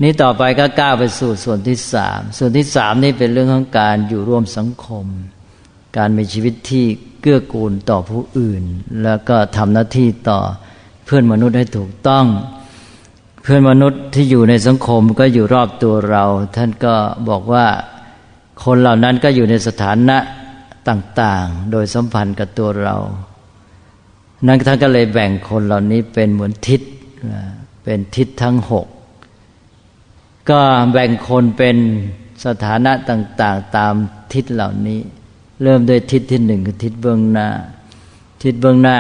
[0.03, 5.07] นี่ต่อไปก็ก้าวไปสู่ส่วนที่สามส่วนที่สามนี่เป็นเรื่องของการอยู่ร่วมสังคม
[5.97, 6.85] การมีชีวิตที่
[7.21, 8.62] เกื้อกูลต่อผู้อื่น
[9.03, 10.40] แล้วก็ทำหน้าที่ต่อ
[11.05, 12.27] เพื่อนมนุษย์ให้ถูกต้อง
[13.42, 16.25] เพื่อนมนุษย์ที่อยู่ในสังคมก็อยู่รอบตัวเรา
[16.57, 16.95] ท่านก็
[17.29, 17.66] บอกว่า
[18.64, 20.16] คนเหล่านั้นก็อยู่ในสถานะ
[20.88, 22.97] ต่าง ๆ โดยสัมพันธ์กับตัวเรา
[24.47, 26.81] นั้นท่านก็เลยแบ่งคนเหล่านี้เป็นเหมือนทิศ
[27.85, 28.87] เป็นทิศทั้งหก
[30.51, 30.61] ก็
[30.92, 31.77] แบ่งคนเป็น
[32.45, 33.95] สถานะต่าง ๆ ตาม
[34.33, 35.01] ทิศเหล่านี้
[35.62, 37.49] เริ่มด้วยทิศที่หนึ่งคือทิศเบื้องหน้า
[38.42, 38.99] ทิศเบื้องหน้า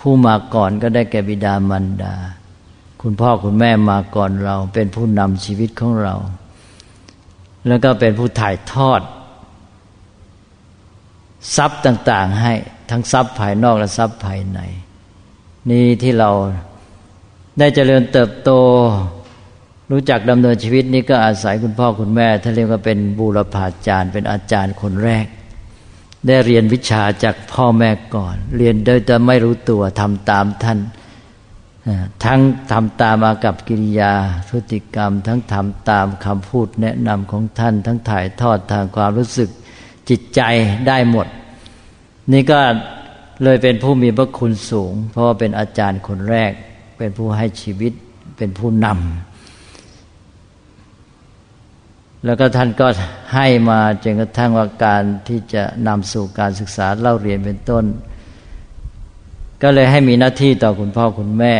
[0.00, 2.14] ผู้มาก่อนก็ได้แก่บิดามารดา
[3.00, 6.14] คุณพ่อคุณแม่มาก่อนเราเป็นผู้นำชีวิตของเรา
[7.68, 9.00] แล้วก็เป็นผู้ถ่ายทอด
[11.56, 12.52] ทรัพย์ต่าง ๆ ให้
[12.90, 14.60] ทั้งทรัพย์ภายนอกและทรัพย์ภายใน
[15.70, 16.30] นี่ที่เรา
[17.58, 18.50] ได้เจริญเติบโต
[19.90, 25.26] รู้จักดำเนินชีวิตนี้ก็อาศัยคุณพ่อคุณแม่ท่านเรียกว่าเป็นบูรพาจารย์ เป็นอาจารย์คนแรก
[26.26, 30.78] ได้เรียนวิชาจากพ่อแม่ก่อน เรียนโดยจะไม่รู้ตัวทำตามท่าน
[32.24, 32.40] ทั้ง
[32.72, 34.12] ทำตามอากับกิริยา
[34.48, 39.48] พฤติกรรม ทั้งทำตามคำพูดแนะนำของท่าน ทั้งถ่ายทอดทางความรู้สึก
[40.08, 40.40] จิตใจ
[40.88, 41.26] ได้หมด
[42.32, 42.60] นี่ก็
[43.44, 46.52] เลยเป็นผู้มีพระคุณสูง เพราะว่าเป็นอาจารย์คนแรก
[46.98, 47.92] เป็นผู้ให้ชีวิต
[48.36, 48.96] เป็นผู้นำ
[52.24, 52.86] แล้วก็ท่านก็
[53.34, 57.84] ให้มาจนกระทั่งว่าการที่จะนำสู่การศึกษาเล่าเรียนเป็นต้น
[59.62, 61.56] ก็เลยให้มีหน้าที่ต่อคุณพ่อคุณแม่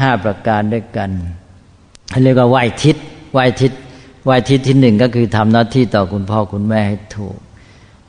[0.00, 1.10] ห้าประการด้วยกัน
[2.22, 2.96] เรียกว่าไหวทิศ
[3.32, 3.72] ไหวทิศ
[4.24, 7.36] ไหวทิศที่หนึ่งก็คือทำหน้าที่ต่อคุณพ่อคุณแม่ให้ถูก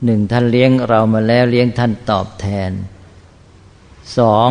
[0.05, 2.71] หนึ่งท่านเลี้ยงเรามาแล้วเลี้ยงท่านตอบแทน
[4.17, 4.49] สอง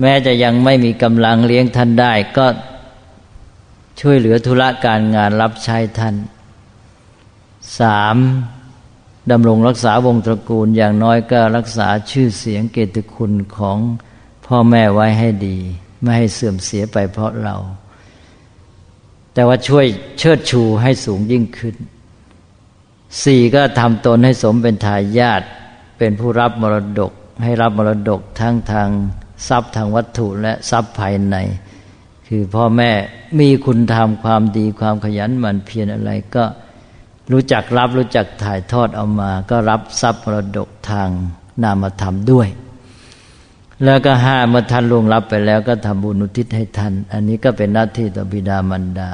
[0.00, 2.46] แม้จะยังไม่มีกำลังเลี้ยงท่านได้ ก็
[4.00, 6.14] ช่วยเหลือธุระการงานรับใช้ท่าน
[7.78, 8.16] สาม
[9.30, 13.78] ดำรงรักษาวงตระกูลอย่างน้อยก็รักษาชื่อเสียงเกียรติคุณของ
[14.46, 15.58] พ่อแม่ไว้ให้ดี
[16.02, 17.56] ไม่ให้เสื่อมเสียไปเพราะเรา
[19.34, 19.86] แต่ว่าช่วย
[20.18, 21.76] เชิดชูให้สูงยิ่งขึ้น
[23.22, 25.42] สี่ก็ทำตนให้สมเป็นทายาท
[25.98, 27.12] เป็นผู้รับมรดก
[27.42, 28.88] ให้รับมรดกทั้งทาง
[29.48, 31.36] ทรัพย์ทางวัตถุและทรัพย์ภายใน
[32.28, 32.90] คือพ่อแม่
[33.40, 36.44] มีคุณธรรมความดีความขยันหมั่นเพียรอะไรก็
[37.32, 41.08] รู้จักรับรู้จักถ่ายทอดเอามา ก็รับทรัพย์มรดกทาง
[41.62, 42.48] นามธรรมด้วย
[43.84, 49.10] แล้วก็ห้าเมื่อท่านล่วงรับไปแล้วก็ทำบุญอุทิศให้ท่าน อันนี้ก็เป็นหน้าที่ต่อบิดามารดา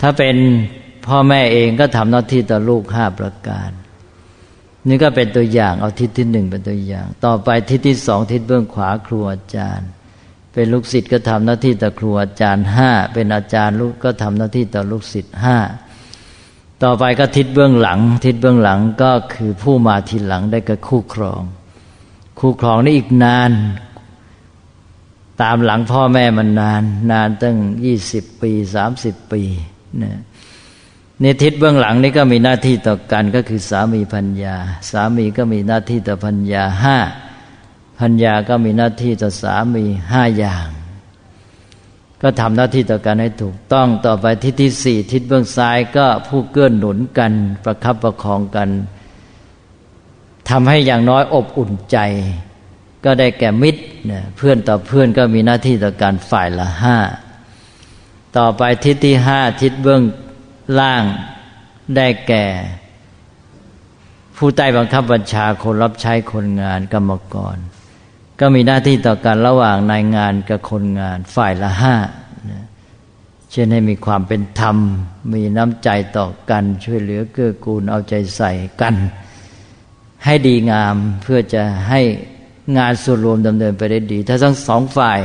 [0.00, 0.36] ถ้าเป็น
[1.06, 3.70] พ่อแม่เองก็ทำหน้าที่ต่อลูกห้าประการ
[4.88, 9.88] นี่ก็เป็นตัวอย่างเอาทิศที่หนึ่งเป็นตัวอย่าง ต่อไปทิศที่สองทิศเบื้องขวาครูอาจารย์
[10.52, 15.56] เป็นลูกศิษย์ก็ทำหน้าที่ต่อครูอาจารย์ห้าเป็นอาจารย์ลูกก็ทำหน้าที่ต่อลูกศิษย์ห้า
[16.84, 21.42] ต่อไปก็ทิศเบื้องหลัง ทิศเบื้องหลังก็คือผู้มาทีหลังได้กับคู่ครอง
[22.38, 23.50] คู่ครองนี่อีกนาน
[25.42, 29.42] ตามหลังพ่อแม่มันนาน นานตั้งยี่สิบปีสามสิบปี
[30.02, 30.18] นะ
[31.20, 34.56] ในทิศเบื้องหลังนี่ก็มีหน้าที่ต่อกันก็คือสามีพัญญา
[34.90, 36.98] สามีก็มีหน้าที่ต่อพัญญาห้า
[38.00, 40.68] พัญญาก็มีหน้าที่ต่อสามีห้าอย่าง
[42.22, 47.32] ก็ทำหน้าที่ต่อกันให้ถูกต้องต่อไปทิศที่สี่ทิศเบื้องซ้ายก็ผู้เกื้อหนุนกัน
[47.64, 48.68] ประคับประคองกัน
[50.50, 51.98] ทำให้อย่างน้อยอบอุ่นใจ
[53.04, 53.82] ก็ได้แก่มิตร
[54.36, 56.96] เพื่อนต่อเพื่อนก็มีหน้าที่ต่อการฝ่ายละห้า
[58.38, 60.02] ต่อไปทิศที่ห้าทิศเบื้อง
[60.80, 61.04] ล่าง
[61.96, 62.46] ได้แก่
[64.36, 67.56] ผู้ใต้บังคับบัญชาคนรับใช้คนงานกรรมกร
[68.40, 71.94] ก็มีหน้าที่ต่อกันระหว่างนายงานกับคนงานฝ่ายละห้า
[73.50, 74.76] เช่นให้มีความเป็นธรรม
[75.34, 78.94] มีน้ำใจต่อกัน ช่วยเหลือเกื้อกูลเอาใจใส่กัน
[80.24, 82.00] ให้ดีงามเพื่อจะให้
[82.78, 85.20] งานส่วนรวมดำเนินไปได้ดี ถ้าทั้งสองฝ่าย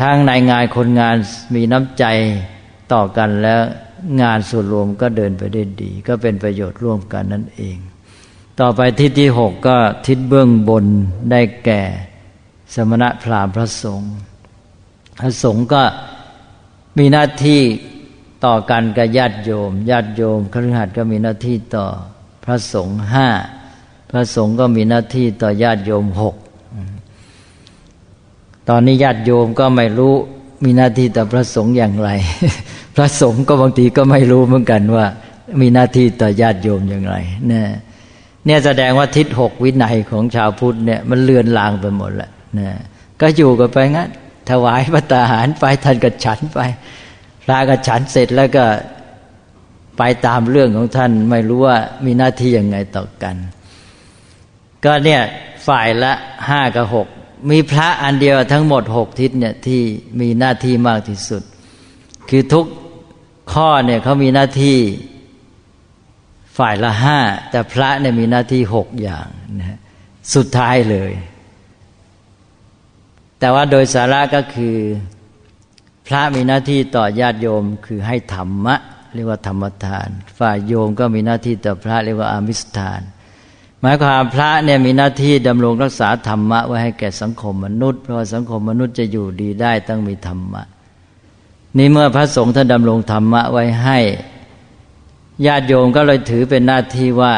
[0.00, 1.16] ทั้งนายงานคนงาน
[1.54, 2.04] มีน้ำใจ
[2.92, 3.60] ต่อกันแล้ว
[4.22, 7.76] งานส่วนรวมก็เดินไปได้ดี ก็เป็นประโยชน์ร่วมกันนั่นเอง
[8.60, 10.84] ต่อไปทิศที่หกก็ทิศเบื้องบน
[11.30, 11.82] ได้แก่
[12.74, 14.12] สมณะพราหมณ์พระสงฆ์
[15.20, 15.82] พระสงฆ์ก็
[16.98, 17.60] มีหน้าที่
[18.44, 21.86] ต่อกันกับญาติโยม ญาติโยมคฤหัสถ์ก็มีหน้าที่ต่อ
[22.44, 23.28] พระสงฆ์ห้า
[24.10, 26.36] พระสงฆ์ก็มีหน้าที่ต่อญาติโยมหก
[28.68, 30.14] ตอนนี้ญาติโยมก็ไม่รู้
[30.64, 32.10] มีหน้าที่ต่อพระสงฆ์อย่างไร
[32.96, 35.06] พระสงฆ์ก็บางทีก็ไม่รู้เหมือนกันว่า
[35.60, 37.16] มีหน้าที่ต่อญาติโยมอย่างไร
[37.48, 37.66] เนี่ย
[38.44, 42.72] เนี่ยแสดงว่าทิศหกวินัยของชาวพุทธเนี่ยมันเลือนลางไปหมดแหละ นะ
[43.20, 44.10] ก็อยู่กันไปงั้น
[44.50, 46.58] ถวายพระตาหารไปท่านก็ฉันไป
[47.44, 48.64] พระก็ฉันเสร็จแล้วก็
[49.98, 53.36] ไปตามเรื่องของท่านไม่รู้ว่ามีหน้าที่ยังไงต่อกัน
[54.84, 55.22] ก็เนี่ย
[55.66, 56.12] ฝ่ายละ
[56.48, 57.06] ห้ากับหก
[57.50, 59.82] มีพระอันเดียวทั้งหมดหกทิศเนี่ยที่
[60.20, 61.42] มีหน้าที่มากที่สุด
[62.30, 62.66] คือทุก
[63.52, 64.78] ข้อเนี่ยเขามีหน้าที่
[66.58, 67.18] ฝ่ายละห้า
[67.50, 69.78] แต่พระเนี่ยมีหน้าที่หกอย่างนะ
[70.34, 71.12] สุดท้ายเลย
[73.38, 74.76] แต่ว่าโดยสาระก็คือ
[76.06, 78.74] พระมีหน้าที่ต่อญาติโยมคือให้ธรรมะ
[79.14, 83.00] เรียกว่าธรรมทาน ฝ่ายโยมก็มีหน้าที่ต่อพระเรียกว่าอามิสทาน
[83.80, 90.62] หมายความพระเนี่ยมีหน้าที่ดำรงรักษาธรรมะไว้ให้แก่สังคมมนุษย์ เพราะสังคมมนุษย์จะอยู่ดีได้ต้องมีธรรมะ
[91.78, 93.98] นี่เมื่อพระสงฆ์ท่านดำรงธรรมะไว้ให้
[95.46, 97.34] ญาติโยมก็เลยถือเป็นหน้าที่ว่า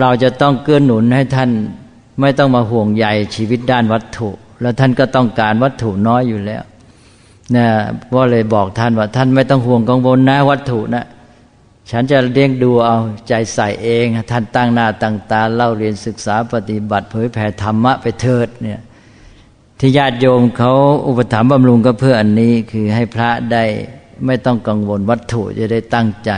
[0.00, 1.50] เราจะต้องเกื้อหนุนให้ท่าน
[2.20, 6.62] ไม่ต้องมาห่วงใยชีวิตด้านวัตถุ แล้วท่านก็ต้องการวัตถุน้อยอยู่แล้ว
[7.56, 7.66] นะ
[8.14, 11.04] ว่าเลยบอกท่านว่า ท่านไม่ต้องห่วงกังวลนะวัตถุนะ
[11.90, 12.98] ฉันจะเลี้ยงดูเอา
[13.28, 18.80] ใจใส่เอง ท่านตั้งหน้าตั้งตาเล่าเรียนศึกษาปฏิบัติเผยแผ่ธรรมะไปเถิดเนี่ย
[19.80, 20.72] ที่ญาติโยมเขา
[21.06, 23.64] อุปถัมภ์บำรุงก็เพื่ออันนี้คือให้พระได้
[24.26, 26.32] ไม่ต้องกังวลวัตถุจะได้ตั้งใจ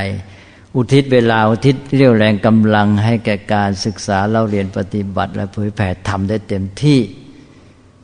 [0.76, 7.00] อุทิศเวลาอุทิศเรี่ยวแรงกำลังให้แก่การศึกษาเล่าเรียนปฏิบัติ และเผยแผ่ทำได้เต็มที่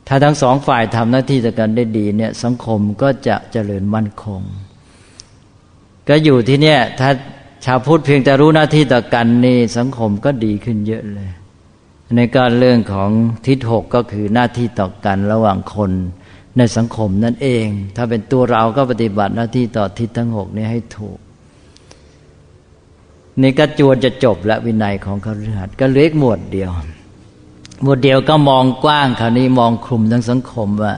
[0.07, 4.41] ถ้าทั้งสองฝ่ายทำหน้าที่ต่อกันได้ดีเนี่ยสังคมก็จะเจริญมั่นคง
[6.07, 7.09] ก็อยู่ที่เนี่ยถ้า
[7.65, 11.29] ชาวพุทธเพียงแต่รู้หน้าที่ต่อกันนี่สังคมก็ดีขึ้นเยอะเลย
[12.15, 13.09] ในการเรื่องของ
[13.47, 15.91] ทิศหกก็คือหน้าที่ต่อกันระหว่างคน
[16.57, 21.17] ในสังคมนั่นเอง ถ้าเป็นตัวเราก็ปฏิบัติหน้าที่ต่อทิศทั้งหกนี้ให้ถูก
[23.41, 26.71] นี่ก็จวนจะจบและวินัยของคฤหัสถ์ก็เล็กหมวดเดียว
[27.83, 30.93] หมวดเดียวก็มองกว้างคราวนี้มองคลุมทั้งสังคมว่า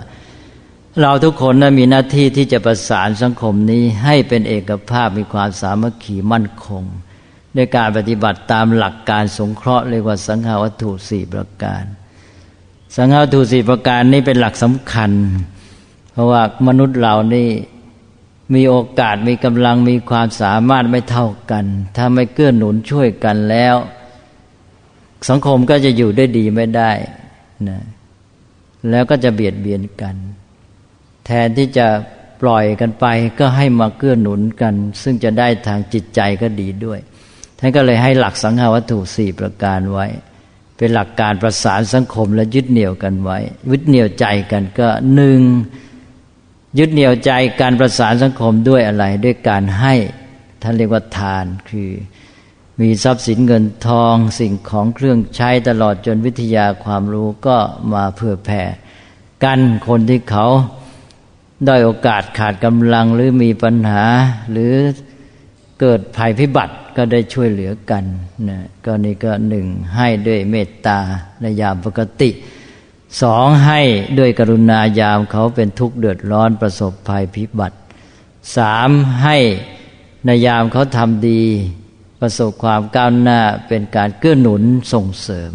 [1.02, 6.84] เราทุกคนนะมีหน้าที่ที่จะประสานสังคมนี้ให้เป็นเอกภาพมีความสามัคคีมั่นคง
[7.56, 11.84] ด้วยการปฏิบัติตามหลักการสงเคราะห์เรียกว่าสังฆาวัตถุสี่ประการ
[12.96, 15.12] สังฆาทูสีประการนี้เป็นหลักสำคัญ
[16.12, 17.48] เพราะว่ามนุษย์เรานี่
[18.54, 21.66] มีโอกาสมีกำลังมีความสามารถไม่เท่ากัน
[21.98, 23.76] ถ้าไม่เกื้อหนุนช่วยกันแล้ว
[25.30, 26.92] สังคมก็จะอยู่ได้ดีไม่ได้
[27.70, 27.80] นะ
[28.90, 30.16] แล้วก็จะเบียดเบียนกัน
[31.26, 31.88] แทนที่จะ
[32.42, 33.06] ปล่อยกันไป
[33.40, 37.00] ก็ให้มาเกื้อหนุนกัน ซึ่งจะได้ทางจิตใจก็ดีด้วย
[37.60, 40.06] ท่านก็เลยให้หลักสังฆาวัตถุสี่ประการไว้
[40.78, 43.38] เป็นหลักการประสานสังคมและยึดเหนี่ยวกันไว้
[43.72, 45.42] ยึดเหนี่ยวใจกันก็หนึ่ง
[46.78, 49.94] ยึดเหนี่ยวใจการประสานสังคมด้วยอะไร ด้วยการให้
[50.62, 51.90] ท่านเรียกว่าทานคือ
[52.82, 57.58] มีทรัพย์สินเงินทองสิ่งของเครื่องใช้ตลอดจนวิทยาความรู้ก็
[57.94, 58.64] มาเพื่อแผ่
[59.44, 60.46] กันคนที่เขา
[61.66, 64.06] ได้โอกาสขาดกำลังหรือมีปัญหา
[64.52, 64.74] หรือ
[65.80, 68.04] เกิดภัยพิบัติก็ได้ช่วยเหลือกัน
[68.50, 71.00] นะก็นี่ก็หนึ่งให้ด้วยเมตตา
[71.42, 72.30] ในยามปกติ
[73.22, 73.80] สองให้
[74.20, 77.78] ด้วยกรุณายามเขาเป็นทุกข์เดือดร้อนประสบภัยพิบัติ
[78.58, 78.90] สาม
[79.24, 79.38] ให้
[80.26, 81.44] ในยามเขาทำดี
[82.20, 85.52] ประสบความก้าวหน้าเป็นการเกื้อหนุนส่งเสริม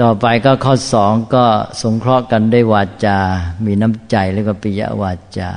[0.00, 1.44] ต่อไปก็ข้อสองก็
[1.82, 3.18] สงเคราะห์กันได้วาจา
[3.64, 5.50] มีน้ำใจแล้วก็ปิยวาจา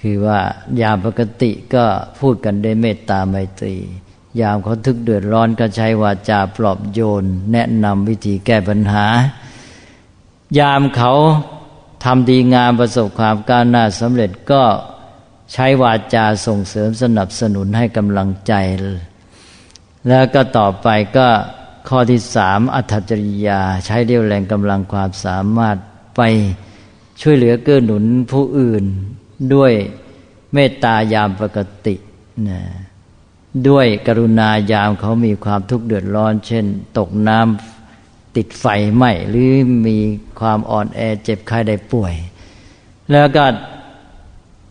[0.00, 0.38] คือว่า
[0.80, 1.84] ยามปกติก็
[2.20, 3.76] พูดกันด้วยเมตตาไมตรี
[4.40, 9.06] ยามเขาทึกเดือดร้อนก็ใช้วาจาปลอบโยน แนะนำวิธีแก้ปัญหา
[10.58, 11.12] ยามเขา
[12.04, 14.62] ทำดีงามประสบความก้าวหน้าสำเร็จก็
[15.52, 18.52] ใช้วาจาส่งเสริมสนับสนุนให้กำลังใจ
[20.08, 21.28] แล้วก็ต่อไปก็
[21.88, 25.76] ข้อที่สามอัตจริยา ใช้เรี่ยวแรงกำลังความสามารถ
[26.16, 26.22] ไป
[27.20, 28.84] ช่วยเหลือเกื้อหนุนผู้อื่น
[29.54, 29.72] ด้วย
[30.52, 31.94] เมตตายามปกติ
[32.48, 32.60] นะ
[33.68, 36.64] ด้วยกรุณายามเขามีความทุกข์เดือดร้อน เช่น
[36.98, 37.77] ตกน้ำ
[38.36, 39.52] ติดไฟไหมหรือ
[39.86, 39.98] มี
[40.40, 42.14] ความอ่อนแอเจ็บไข้ได้ป่วย
[43.12, 43.44] แล้วก็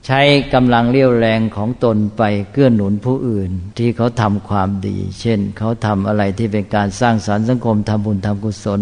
[0.06, 0.22] ใช้
[0.54, 8.82] กำลังเลี้ยวแรงของตนไปเกื้อหนุนผู้อื่น ที่เขาทำความดี เช่น เขาทำอะไรที่เป็นการสร้างสารรค์สังคมทำบุญทำกุศล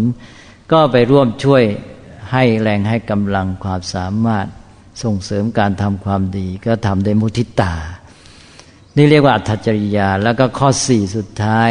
[0.72, 1.62] ก็ไปร่วมช่วย
[2.32, 4.46] ให้แรงให้กำลังความสามารถ
[5.02, 7.74] ส่งเสริมการทำความดี ก็ทำด้วยมุทิตา
[8.96, 11.70] นี่เรียกว่าอัตจริยา แล้วก็ข้อสี่สุดท้าย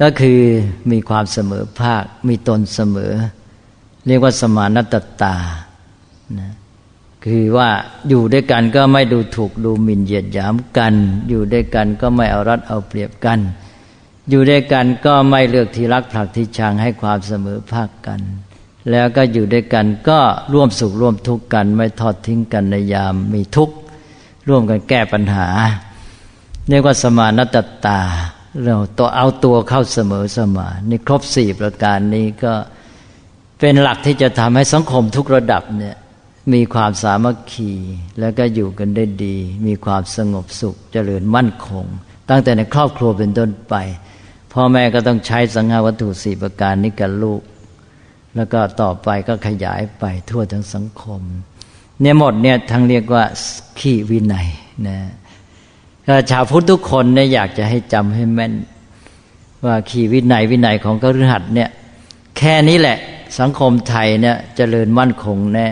[0.00, 0.40] ก็คือ
[0.90, 3.12] มีความเสมอภาค มีตนเสมอ
[4.06, 5.36] เรียกว่าสมานตตา
[6.38, 6.52] นะ
[7.24, 7.68] คือว่า
[8.08, 10.94] อยู่ด้วยกันก็ไม่ดูถูกดูหมิ่นเหยียดหยามกัน
[11.28, 13.38] อยู่ด้วยกันก็ไม่เอารัดเอาเปรียบกัน
[14.28, 18.20] อยู่ด้วยกันก็ไม่เลือกที่รักผลักที่ชังให้ความเสมอภาคกัน
[18.90, 20.20] แล้วก็อยู่ด้วยกันก็
[20.52, 23.74] ร่วมสุขร่วมทุกข์กัน ไม่ทอดทิ้งกันในยามมีทุกข์
[24.48, 25.48] ร่วมกันแก้ปัญหา
[26.68, 28.00] เรียกว่าสมานตตา
[28.62, 32.52] เราตัวเอาตัวเข้าเสมอสมานนี่ครบสี่ประการนี้ก็
[33.60, 35.96] เป็นหลักที่จะทำให้สังคมทุกระดับเนี่ย
[36.52, 37.72] มีความสามัคคี
[38.20, 39.36] แล้วก็อยู่กันได้ดี
[39.66, 41.86] มีความสงบสุขเจริญมั่นคง
[42.30, 43.74] ตั้งแต่ในครอบครัวเป็นต้นไป
[44.52, 47.42] พ่อแม่ก็ต้องใช้สังฆวัตถุสี่ประการนี้กับลูก
[48.36, 51.20] แล้วก็ต่อไปก็ขยายไปทั่วทั้งสังคม
[52.00, 53.24] เนี่ยหมดเนี่ยทั้งเรียกว่า
[53.78, 54.48] ขี้วินัย
[54.86, 54.98] นะ
[56.30, 58.54] ชาวพุทธทุกคนเนี่ยอยากจะให้จำให้แม่น
[59.64, 61.70] ว่าขีวินัยวินัยของกฤหัสเนี่ย
[62.38, 62.98] แค่นี้แหละ
[63.38, 65.68] สังคมไทยเนี่ยจเจริญมั่นคงแน่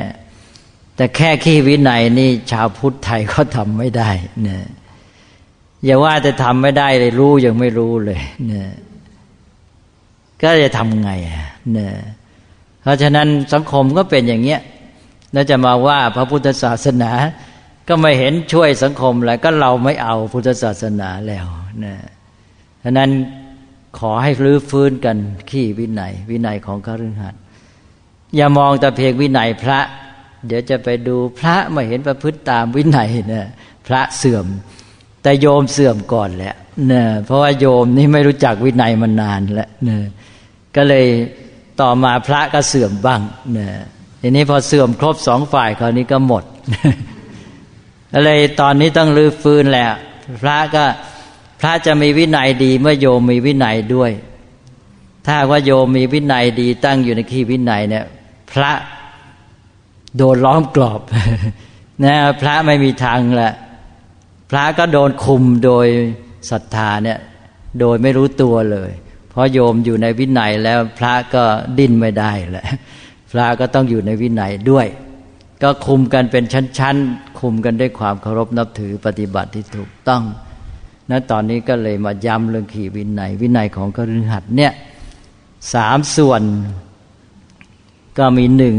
[0.97, 4.11] แต่แค่ขี้วินัยนี่ชาวพุทธไทยก็ทำไม่ได้
[4.43, 4.65] เนี่ย
[5.85, 8.69] อย่าว่าจะทำไม่ได้เลยรู้ยังไม่รู้เลยเนี่ย
[10.43, 11.11] ก็จะทำไง
[11.73, 11.93] เนี่ย
[12.83, 14.61] เพราะฉะนั้นสังคมก็เป็นอย่างเงี้ย
[15.33, 17.13] แล้วจะมาว่าพระพุทธศาสนา
[17.89, 21.47] ก็ไม่เห็นช่วยสังคมอะไรก็เราไม่เอาพุทธศาสนาแล้ว
[21.85, 21.97] นะ
[22.83, 23.11] ฉะนั้น
[23.99, 25.17] ขอให้รื้อฟื้นกัน
[25.51, 27.41] ขี้วินัย วินัยของคฤหัสถ์
[28.37, 29.81] อย่ามองแต่เพียงวินัยพระ
[30.47, 33.45] เดี๋ยวจะไปดูพระไม่เห็นประพฤติตามวินัยนะ
[33.87, 34.47] พระเสื่อม
[35.23, 36.55] แต่โยมเสื่อมก่อนแหละ
[36.93, 39.99] นะเพราะว่าโยมนี่ไม่รู้จักวินัยมานานแล้วนะ
[40.77, 41.07] ก็เลย
[41.81, 43.21] ต่อมาพระก็เสื่อมบ้าง
[43.59, 43.69] นะ
[44.21, 46.45] ทีนี้พอเสื่อมครบสองฝ่ายคราวนี้ก็หมด
[48.25, 49.93] เลยตอนนี้ต้องรื้อฟื้นแหล้ว
[50.43, 50.85] พระก็
[51.61, 54.11] พระจะมีวินัยดีเมื่อโยมมีวินัยด้วย
[55.27, 58.05] ถ้าว่าโยมมีวินัยดีตั้งอยู่ในขี้วินัยเนี่ย
[58.53, 58.73] พระ
[60.17, 61.01] โดนล้อมกรอบ
[62.05, 63.55] นะพระไม่มีทางแหละ
[64.51, 65.87] พระก็โดนคุมโดย
[66.51, 67.19] ศรัทธาเนี่ย
[67.81, 68.91] โดยไม่รู้ตัวเลย
[69.31, 71.45] เพราะโยมอยู่ในวินัยแล้วพระก็
[71.79, 72.67] ดิ้นไม่ได้แหละ
[73.33, 74.87] พระก็ต้องอยู่ในวินัยด้วย
[75.63, 80.23] ก็คุมกันเป็นชั้นๆ คุมกันด้วยความเคารพนับถือปฏิบัติที่ถูกต้อง
[81.11, 84.73] นะตอนนี้ก็เลยมาย้ำเรื่องขี่วินัยวินัยของกฤหัสเนี่ย
[85.75, 86.43] สามส่วน
[88.19, 88.77] ก็มีหนึ่ง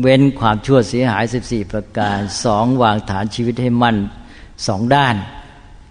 [0.00, 3.96] เว้นความชั่วเสียหายสิบสี่ประการสองวางฐานชีวิตให้มั่น
[4.66, 5.16] สองด้าน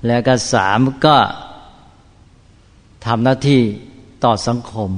[0.08, 1.18] แล้วก็สามก็
[3.06, 3.62] ทำหน้าที่
[4.24, 4.92] ต่อสังคม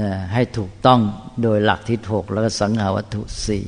[0.00, 1.00] นะให้ถูกต้อง
[1.42, 3.66] โดยหลักที่ถกแล้วก็สังหาวัตถุสี่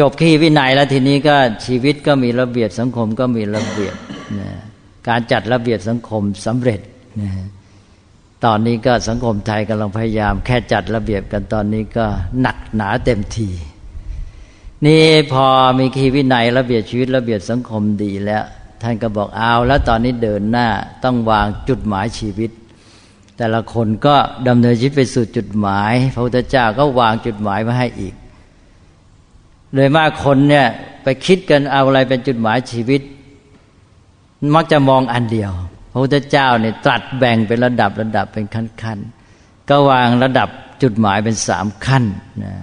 [0.00, 1.36] จบขี้วินัยแล้วทีนี้ก็
[1.66, 3.94] ชีวิตก็มีระเบียบสังคมก็มีระเบียบ
[4.38, 4.50] นะ
[5.08, 6.80] การจัดระเบียบสังคมสำเร็จ
[7.20, 7.30] นะ
[8.44, 12.06] ตอนนี้ก็สังคมไทยกำลังพยายาม แค่จัดระเบียบกันตอนนี้ก็
[12.40, 13.48] หนักหนาเต็มที
[14.86, 15.46] นี่พอ
[15.78, 18.44] มีขีวินัยระเบียบชีวิตระเบียบสังคมดีแล้ว
[18.82, 20.68] ท่านก็บอกเอาแล้วตอนนี้เดินหน้า
[21.04, 22.50] ต้องวางจุดหมายชีวิต
[23.36, 24.16] แต่ละคนก็
[24.48, 28.14] ดำเนินชีวิตไปสู่จุดหมาย พระพุทธเจ้าก็วางจุดหมายมาให้อีก
[29.74, 30.66] โดยมากคนเนี่ย
[31.02, 33.02] ไปคิดกันเอาอะไรเป็นจุดหมายชีวิต
[34.54, 35.52] มักจะมองอันเดียว
[35.90, 40.48] พระพุทธเจ้าเนี่ยตรัสแบ่งเป็นระดับระดับเป็นขั้นๆก็วางระดับ
[40.82, 42.04] จุดหมายเป็นสามขั้น
[42.44, 42.54] นะ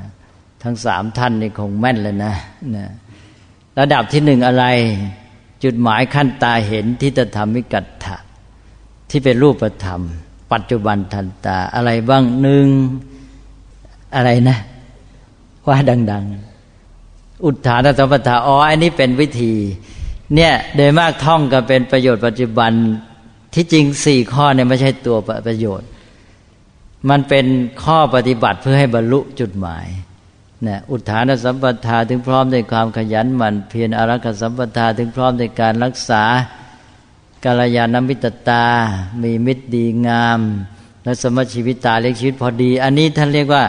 [0.64, 2.34] ทั้งสามท่านนี่คงแม่นเลยนะ
[2.76, 2.86] นะ
[3.80, 4.66] ระดับที่หนึ่งอะไร
[5.64, 8.18] จุดหมายขั้นตาเห็นที่จะทำมิกัตถะ
[9.10, 10.02] ที่เป็นรูปธรรม
[10.52, 12.68] ปัจจุบันทันตา อะไรบ้างหนึ่ง
[14.16, 14.58] อะไรนะ
[15.68, 15.78] ว่า
[16.12, 16.47] ดัง ๆ
[17.46, 19.54] อุทานสัมปทาอ๋ออันนี้เป็นวิธี
[20.36, 22.72] เนี่ยโดยมากท่องกันเป็นประโยชน์ปัจจุบัน
[23.54, 25.88] ที่จริงสี่ข้อเนี่ยไม่ใช่ตัวประโยชน์
[27.10, 27.46] มันเป็น
[27.84, 29.88] ข้อปฏิบัติเพื่อให้บรรลุจุดหมาย
[30.68, 36.24] นะอุทานสัมปทาถึงพร้อมในความขยันหมั่นเพียรอารักษสัมปทาถึงพร้อมในการรักษา
[37.46, 38.66] กาลยานมิตรตา
[39.22, 40.40] มีมิตรดีงาม
[41.04, 43.64] และสมชีวิตตาเลี้ยงชีวิตพอดี อันนี้ท่านเรียกว่า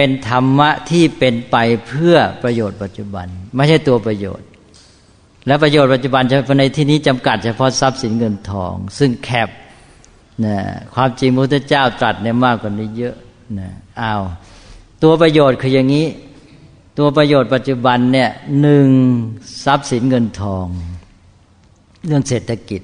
[0.00, 3.26] เป็นธรรมะที่เป็นไปเพื่อประโยชน์ปัจจุบัน
[3.56, 4.46] ไม่ใช่ตัวประโยชน์
[5.46, 9.48] และประโยชน์ปัจจุบันเฉพาะในที่นี้จำกัด เฉพาะทรัพย์สินเงินทอง ซึ่งแคบ
[10.44, 10.56] นะ
[10.94, 13.16] ความจริงพระพุทธเจ้าตรัสเนี่ยมากกว่านี้เยอะ
[13.58, 13.70] นะ
[14.00, 14.22] อ้าว
[15.02, 16.06] ตัวประโยชน์คืออย่างนี้
[16.98, 18.30] ตัวประโยชน์ปัจจุบันเนี่ย
[18.60, 18.88] หนึ่ง
[19.64, 20.66] ทรัพย์สินเงินทอง
[22.06, 22.82] เรื่องเศรษฐกิจ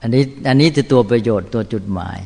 [0.00, 2.18] อันนี้อันนี้คือตัวประโยชน์ตัวจุดหมาย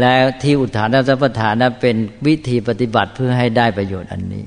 [0.00, 4.44] แล้วที่อุทานสัพพทานนะเป็นวิธีปฏิบัติเพื่อให้ได้ประโยชน์อันนี้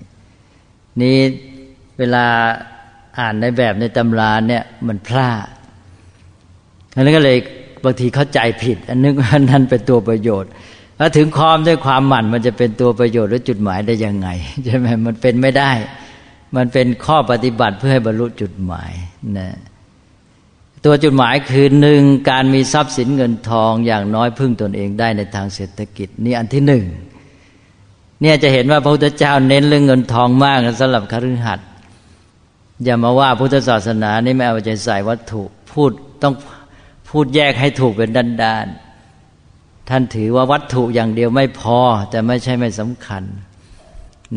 [1.02, 1.18] นี้
[1.98, 2.26] เวลา
[3.20, 5.46] อ่านในแบบในตำราเนี่ยมันพลาด
[6.92, 7.38] แล้วก็เลย
[7.84, 10.50] บางทีเข้าใจผิด อันนึกว่านั่นเป็นตัวประโยชน์
[11.00, 14.30] ถ้าถึงความด้วยความหมั่นมันจะเป็นตัวประโยชน์หรือจุดหมายได้ยังไง
[14.66, 15.72] ใช่ไหมมันเป็นไม่ได้
[16.56, 18.92] มันเป็นข้อปฏิบัติเพื่อให้บรรลุจุดหมาย
[19.38, 19.50] นะ
[20.88, 26.86] ตัวจุดหมายคือหนึ่งการมีทรัพย์สินเงินทองอย่างน้อยพึ่งตนเองได้ในทางเศรษฐกิจนี่อันที่หนึ่ง
[28.22, 31.68] เนี่ยจะเห็นว่าพระพุทธเจ้าเน้นเรื่องเงินทองมากสำหรับคฤหัสถ์
[32.84, 35.92] อย่ามาว่าพุทธศาสนานี่ไม่เอาใจใส่วัตถุพูด
[36.24, 36.34] ต้อง
[37.10, 41.80] พูดแยกให้ถูกเป็นด้านๆท่านถือว่าวัตถุอย่างเดียวไม่พอ
[42.10, 43.24] แต่ไม่ใช่ไม่สำคัญ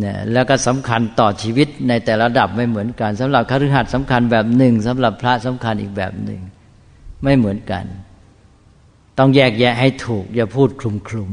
[0.03, 6.41] นี่ยแล้วก็สำคัญต่อชีวิตในแต่ละระดับไม่เหมือนกันสำหรับคฤหัสถ์สำคัญแบบหนึ่งสำหรับพระสำคัญอีกแบบหนึ่ง
[7.23, 7.85] ไม่เหมือนกัน
[9.19, 11.31] ต้องแยกแยะให้ถูก อย่าพูดคลุมคลุม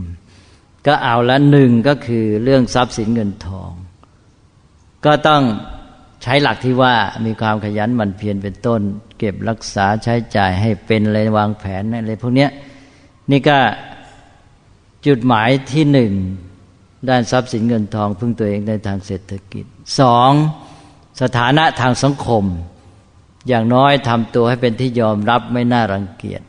[0.88, 3.72] ก็เอาละหนึ่งก็คือเรื่องทรัพย์สินเงินทอง
[5.05, 5.43] ก็ต้อง
[6.24, 6.95] ใช้หลักที่ว่า
[7.26, 8.82] มีความขยันหมั่นเพียรเป็นต้น
[9.18, 12.47] เก็บรักษาใช้จ่ายให้เป็นอะไรวางแผนอะไรพวกนี้
[13.32, 13.58] นี่ก็
[15.05, 16.14] จุดหมายที่หนึ่ง
[17.09, 19.65] ด้านทรัพย์สินเงินทองพึ่งตัวเองในทางเศรษฐกิจ
[19.99, 20.31] สอง
[21.21, 22.43] สถานะทางสังคม
[23.47, 26.41] อย่างน้อยทำตัวให้เป็นที่ยอมรับไม่น่ารังเกียจ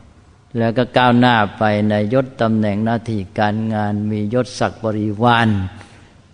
[0.57, 5.47] แล้วก็ก้าวหน้าไปในยศตำแหน่งหน้าที่การงานมียศศักดิ์บริวาร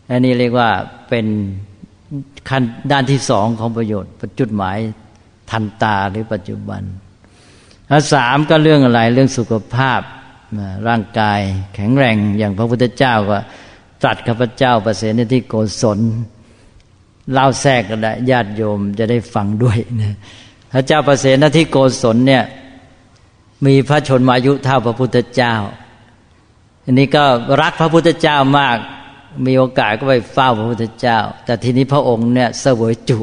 [0.10, 0.70] อันนี้เรียกว่า
[1.10, 1.26] เป็น
[2.50, 4.78] ขั้นด้านที่สองของประโยชน์จุดหมาย
[5.52, 6.82] ทันตาหรือปัจจุบัน
[7.88, 10.02] แล้วสามก็เรื่องอะไรเรื่องสุขภาพ
[10.88, 11.40] ร่างกาย
[11.76, 13.38] แข็งแรงอย่างพระพุทธเจ้าก็
[14.06, 16.00] ตรัสข้าพเจ้าประเสริฐที่โกศล
[17.34, 20.16] เล่าแทรกก็ได้ญาติโยมจะได้ฟังด้วยนะ
[20.74, 22.44] พระเจ้าประเสริฐที่โกศลเนี่ย
[23.66, 25.56] มีพระชนมายุเท่าพระพุทธเจ้า
[26.84, 27.24] อันนี้ก็
[27.62, 28.78] รักพระพุทธเจ้ามาก
[29.46, 33.20] มีโอกาสก็ไปเฝ้าพระพุทธเจ้า แต่ทีนี้พระองค์เนี่ยเสวยจุ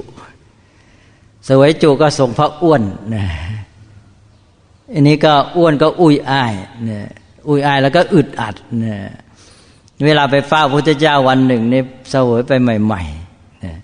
[1.46, 2.82] เสวยจุก็ทรงพระอ้วน
[3.14, 3.24] นะ
[4.92, 6.54] อันนี้ก็อ้วนก็อุ้ยอ้าย
[6.84, 7.06] เนี่ย
[7.48, 9.00] อุ้ยอายแล้วก็อึดอัดเนี่ย
[10.04, 13.76] เวลาไปเฝ้าพระพุทธเจ้าวันหนึ่งนี่เสวยไปใหม่ๆนี่ย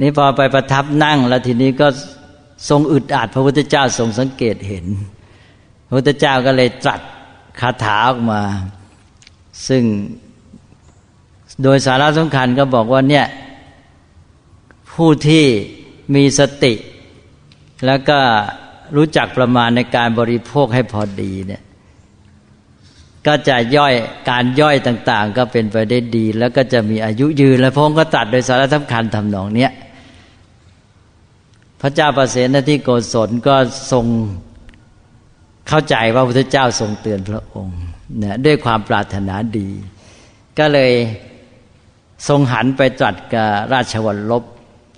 [0.00, 1.88] นี่พอไปประทับนั่งแล้วทีนี้ก็
[2.68, 4.86] ทรงอึดอัดพระพุทธเจ้าทรงสังเกตเห็น
[5.86, 7.00] พระพุทธเจ้าก็เลยตรัส
[7.60, 8.42] คาถาออกมา
[9.68, 9.82] ซึ่ง
[11.62, 13.26] โดยสาระสำคัญก็บอกว่าเนี่ย
[14.92, 15.44] ผู้ที่
[16.14, 16.74] มีสติ
[17.86, 18.18] แล้วก็
[18.96, 21.62] รู้จักประมาณในการบริโภคให้พอดีเนี่ย
[23.26, 23.94] ก็จะย่อย
[24.30, 29.72] การย่อยต่างๆ ก็เป็นไปได้ดี แล้วก็จะมีอายุยืน และพงก็ตัดโดยสาระสำคัญทำนองเนี้ย
[31.80, 33.56] พระเจ้าประเสนที่โกศลก็
[33.92, 34.06] ทรง
[35.68, 37.80] เข้าใจว่าพระพุทธเจ้าทรงเตือนพระองค์
[38.18, 39.68] เนี่ยด้วยความปรารถนาดี
[40.58, 40.92] ก็เลย
[42.28, 44.44] ทรงหันไปตรัสกับราชวัลลบ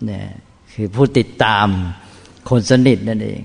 [0.06, 0.24] เนี่ย
[0.74, 1.66] คือผู้ติดตาม
[2.48, 3.40] คนสนิทนั่นเอง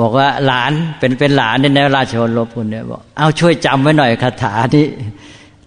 [0.00, 4.86] บอกว่าหลานเป็นเป็นหลานเนี่ยนราชวัลลบคนนี้บอกเอาช่วยจำไว้หน่อยคาถานี้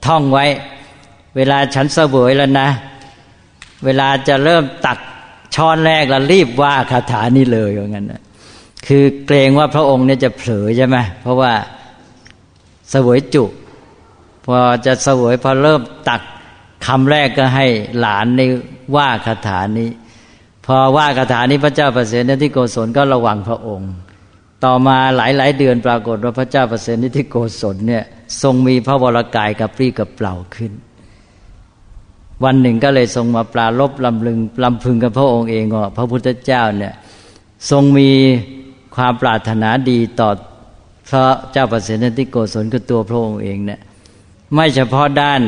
[0.05, 0.45] ท่องไว้
[1.36, 2.69] เวลาฉันเสวยแล้วนะ
[3.86, 4.99] เวลาจะเริ่มตัก
[5.55, 8.21] ช้อนแรกแล้วรีบว่าคาถานี้เลยอย่างนั้นนะ
[8.88, 11.53] คือเกรงว่าพระองค์เนี่ยจะเผลอใช่ไหมเพราะว่า
[12.91, 13.45] เสวยจุ
[14.45, 16.21] พอจะเสวยพอเริ่มตัก
[16.86, 17.65] คำแรกก็ให้
[17.99, 18.41] หลานใน
[18.95, 19.89] ว่าคาถานี้
[20.65, 23.91] พอว่าคาถานี้พระเจ้าประเสริฐที่โกศลก็ระวังพระองค์
[24.66, 28.03] ต่อมาหลายหลายเดือนปรากฏว่าพระเจ้าประเสริทิโกศลเนี่ย
[28.41, 30.72] ทรงมีพระวรากายกับปรีกับเปล่าขึ้น
[32.43, 36.93] วันหนึ่งก็เลยทรงมาปลาลบลำลึงลำพึงกับพระองค์เองว่าพระพุทธเจ้าเนี่ย
[37.70, 38.09] ทรงมี
[38.95, 40.30] ความปรารถนาดีต่อ
[41.09, 43.80] พระเจ้าประเสฐที่โกศลคือตัวพระองค์เองเนี่ย
[44.53, 45.41] ไม่เฉพาะด้าน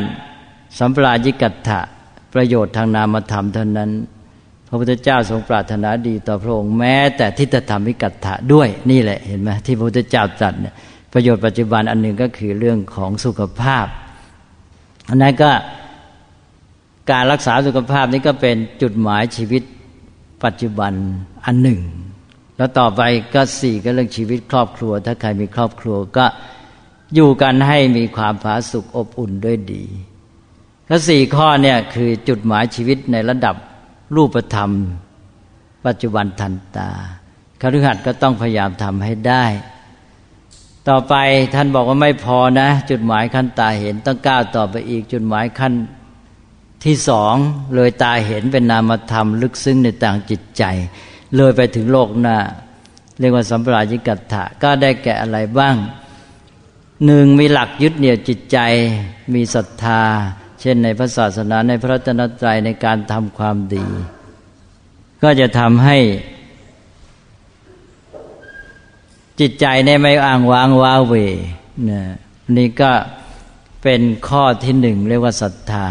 [0.78, 1.82] สัมปรายิกัตถะ
[2.34, 3.91] ประโยชน์ทางนามธรรมเท่านั้น
[4.68, 10.74] พระพุทธเจ้าทรงปรารถนาดีต่อพระองค์แม้ แต่ทิฏฐธรรมิกัตถะด้วยนี่แหละเห็นไหมที่พระพุทธเจ้าจัดเนี่ย
[11.13, 13.86] ประโยชน์ปัจจุบันอันหนึ่งก็คือเรื่องของสุขภาพ
[15.09, 15.51] อันนั้นก็
[17.11, 19.63] การรักษาสุขภาพนี้ก็เป็นจุดหมายชีวิต
[20.43, 20.93] ปัจจุบัน
[21.45, 21.80] อันหนึ่ง
[22.57, 23.01] แล้วต่อไป
[23.34, 26.26] ก็สี่ก็เรื่องชีวิตครอบครัว ถ้าใครมีครอบครัวก็
[27.15, 29.84] อยู่กันให้มีความผาสุกอบอุ่นด้วยดี
[30.88, 33.55] แล้วสี่ข้อเนี่ยคือจุดหมายชีวิตในระดับ
[34.16, 34.72] รูปธรรม
[35.86, 36.89] ปัจจุบันทันตา
[37.62, 39.45] คฤหัสถ์ก็ต้องพยายามทำให้ได้
[40.89, 41.16] ต่อไป
[41.53, 45.74] ท่านบอกว่าไม่พอนะ จุดหมายขั้นตาเห็นต้องก้าวต่อไปอีก จุดหมายขั้น
[46.86, 47.36] ที่สอง
[47.76, 50.64] เลยตาเห็นเป็นนามธรรม ลึกซึ้งในต่างจิตใจ
[51.36, 52.38] เลยไปถึงโลกหน้า
[53.20, 55.76] เรียกว่าสัมปรายิกัตถะก็ได้แก่อะไรบ้าง
[57.05, 58.58] หนึ่งมีหลักยึดเหนี่ยวจิตใจ
[59.34, 60.01] มีศรัทธา
[60.60, 63.86] เช่นในพระศาสนาในพระตนตรัยในการทำความดี
[65.24, 65.97] ก็จะทำให้
[69.39, 71.14] จิตใจเนี่ยไม่อ้างว้างว้าเว
[71.89, 72.01] นะ
[72.58, 72.91] นี่ก็
[73.84, 75.88] เป็นข้อที่หนึ่งเรียกว่าศรัทธา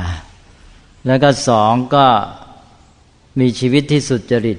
[1.06, 2.06] แล้วก็สองก็
[3.40, 4.58] มีชีวิตที่สุจริต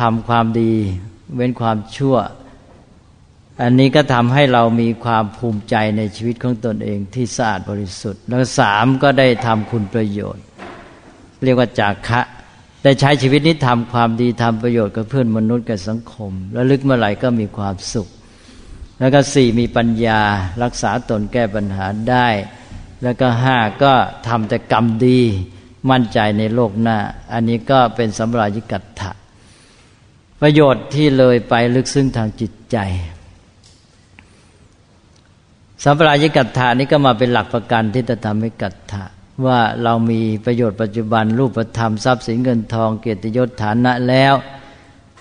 [0.00, 0.72] ทำความดี
[1.34, 2.16] เว้นความชั่ว
[3.60, 10.44] อันนี้ก็ทำให้เรามีความภูมิใจในชีวิตของตนเองที่สะอาดบริสุทธิ์ แล้วสามก็ได้ทำคุณประโยชน์
[11.44, 12.20] เรียกว่าจากคะ
[12.84, 18.08] ได้ใช้ชีวิตนี้ทำความดีทำประโยชน์กับเพื่อนมนุษย์กับสังคม แล้วลึกเมื่อไหร่ก็มีความสุข
[18.98, 20.20] แล้วก็สี่มีปัญญา
[20.62, 22.28] รักษาตนแก้ปัญหาได้
[23.02, 23.92] แล้วก็ห้าก็
[24.28, 25.20] ทำแต่กรรมดี
[25.90, 26.98] มั่นใจในโลกหน้า
[27.32, 29.12] อันนี้ก็เป็นสัมรายิกัตถะ
[30.40, 32.78] ประโยชน์ที่เลยไปลึกซึ้งทางจิตใจ
[35.84, 39.04] สัมปรายิกัตถานี้ก็มาเป็นหลักประกันที่จะทำให้กัตถะ
[39.46, 44.34] ว่าเรามีประโยชน์ปัจจุบันรูปธรรมทรัพย์สินเงินทองเกียรติยศฐานะแล้ว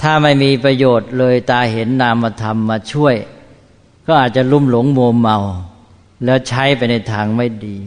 [0.02, 3.16] ถ้าไม่มีประโยชน์เลยตาเห็นนามธรรมมาช่วย
[4.08, 5.38] ก็อาจจะลุ่มหลงโมเมา
[6.26, 7.78] แล้วใช้ไปในทางไม่ดี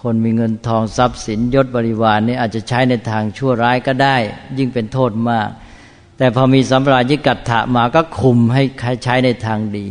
[0.00, 4.16] คนมีเงินทองทรัพย์สินยศบริวารนี่อาจจะใช้ในทางชั่วร้ายก็ได้
[4.58, 5.48] ยิ่งเป็นโทษมาก
[6.18, 8.62] แต่พอมีสัมปรายิกัตถะมาก็คุมให้
[9.04, 9.86] ใช้ในทางดี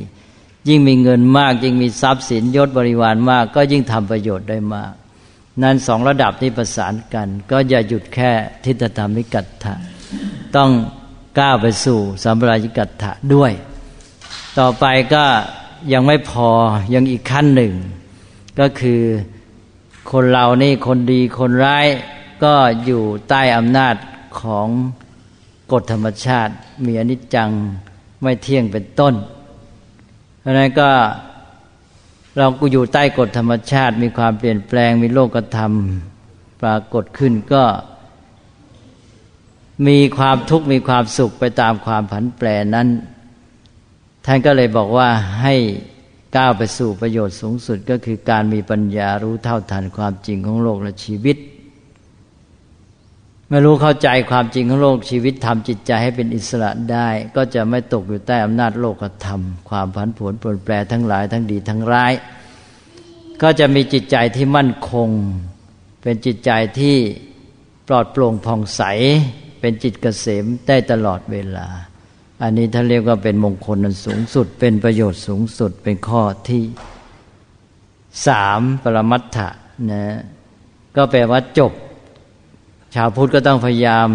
[0.67, 4.93] ยิ่งมีเงินมาก ยิ่งมีทรัพย์สินยศบริวารมาก ก็ยิ่งทำประโยชน์ได้มาก
[5.63, 8.31] นั้นสองระดับนี้ประสานกัน ก็อย่าหยุดแค่
[8.65, 9.75] ทิฏฐธรรมิกัตถะ
[10.55, 10.69] ต้อง
[11.39, 13.51] ก้าวไปสู่สัมปรายิกัตถะด้วย
[14.59, 15.25] ต่อไปก็
[15.93, 16.49] ยังไม่พอ
[16.93, 17.73] ยังอีกขั้นหนึ่ง
[18.59, 19.01] ก็คือ
[20.11, 21.87] คนเรานี่คนดีคนร้าย
[22.43, 22.53] ก็
[22.85, 23.95] อยู่ใต้อำนาจ
[24.41, 24.67] ของ
[25.71, 26.53] กฎธรรมชาติ
[26.85, 27.49] มีอนิจจัง
[28.21, 29.13] ไม่เที่ยงเป็นต้น
[30.41, 30.89] เพราะนั้นก็
[32.37, 35.71] เราก็อยู่ใต้กฎธรรมชาติมีความเปลี่ยนแปลงมีโลกธรรม
[36.61, 37.63] ปรากฏขึ้นก็
[39.87, 42.87] มีความทุกข์มีความสุขไปตามความผันแปรนั้น
[44.25, 45.09] ท่านก็เลยบอกว่า
[45.41, 45.55] ให้
[46.37, 51.37] ก้าวไปสู่ประโยชน์สูงสุดก็คือการมีปัญญารู้เท่าทันความจริงของโลกและชีวิต
[53.51, 62.13] เมื่อรู้เข้าใจความจริงของโลกชีวิตทำจิตใจให้เป็นอิสระได้ ก็จะไม่ตกอยู่ใต้อำนาจโลกธรรม ความผันผวนเปลี่ยนแปลทั้งหลายทั้งดีทั้งร้าย
[63.41, 65.09] ก็จะมีจิตใจที่มั่นคง
[66.03, 66.97] เป็นจิตใจที่
[67.87, 68.81] ปลอดโปร่งผ่องใส
[69.59, 71.67] เป็นจิตเกษมได้ตลอดเวลา
[72.41, 76.63] อันนี้ท่านเรียกว่าเป็นมงคลนันสูงสุด เป็นประโยชน์สูงสุดเป็นข้อที่
[78.27, 79.49] สามปรมัตถะ
[79.91, 80.03] นะ
[80.95, 81.73] ก็แปลว่าจบ
[82.95, 84.07] ชาวพุทธก็ต้องพยายาม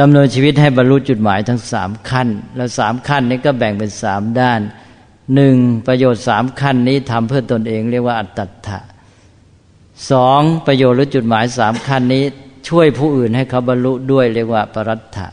[0.00, 4.60] ดำเนินชีวิตให้บรรลุจุดหมายทั้งสามขั้น แล้วสามขั้นนี้ก็แบ่งเป็นสามด้าน
[5.34, 5.56] หนึ่ง
[5.86, 8.30] ประโยชน์สามขั้นนี้ทำเพื่อตนเองเรียกว่าอัต
[8.68, 8.80] ถะ
[10.10, 12.24] สองประโยชน์หรือจุดหมายสามขั้นนี้
[12.68, 15.28] ช่วยผู้อื่นให้เขาบรรลุด้วยเรียกว่าปรัตถะ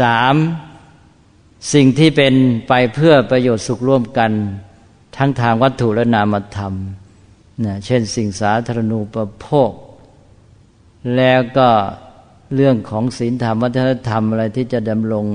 [0.00, 0.34] สาม
[1.74, 2.34] สิ่งที่เป็น
[2.68, 4.30] ไปเพื่อประโยชน์สุขร่วมกัน
[5.16, 6.74] ทั้งทางวัตถุและนามธรรม
[7.64, 9.72] นะเช่นสิ่งสาธารณูปโภค
[11.14, 11.68] แล้วก็
[12.54, 15.26] เรื่องของศีลธรรมวัฒนธรรมอะไรที่จะดำรง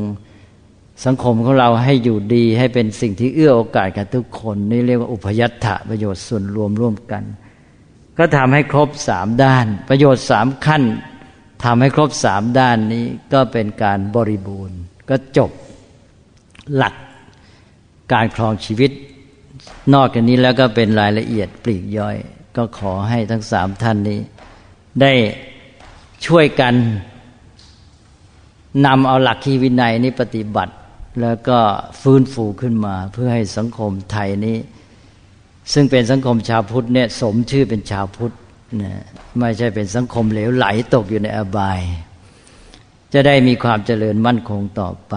[1.05, 7.23] สังคมของเราให้อยู่ดีให้เป็นสิ่งที่เอื้อโอกาสกับทุกคน นี่เรียกว่าอุปยัตถะประโยชน์ส่วนรวมร่วมกัน
[8.17, 10.83] ก็ทำให้ครบสามด้าน ประโยชน์สามขั้น
[11.63, 15.51] ทำให้ครบสามด้านนี้ก็เป็นการบริบูรณ์ ก็จบ
[16.75, 16.95] หลัก
[18.11, 18.91] การครองชีวิต
[19.93, 22.17] นอกจากนี้แล้วก็เป็นรายละเอียดปลีกย่อย
[22.57, 24.19] ก็ขอให้ทั้งสามท่านนี้
[25.01, 25.13] ได้
[26.25, 26.75] ช่วยกัน
[28.85, 30.73] นำเอาหลักคีวินัยนี้ปฏิบัติ
[31.21, 31.59] แล้วก็
[32.01, 34.57] ฟื้นฟูขึ้นมา เพื่อให้สังคมไทยนี้
[35.73, 38.33] ซึ่งเป็นสังคมชาวพุทธเนี่ยสมชื่อเป็นชาวพุทธ
[38.83, 38.93] นะ
[39.39, 41.79] ไม่ใช่เป็นสังคมเหลวไหลตกอยู่ในอบาย
[43.13, 45.15] จะได้มีความเจริญมั่นคงต่อไป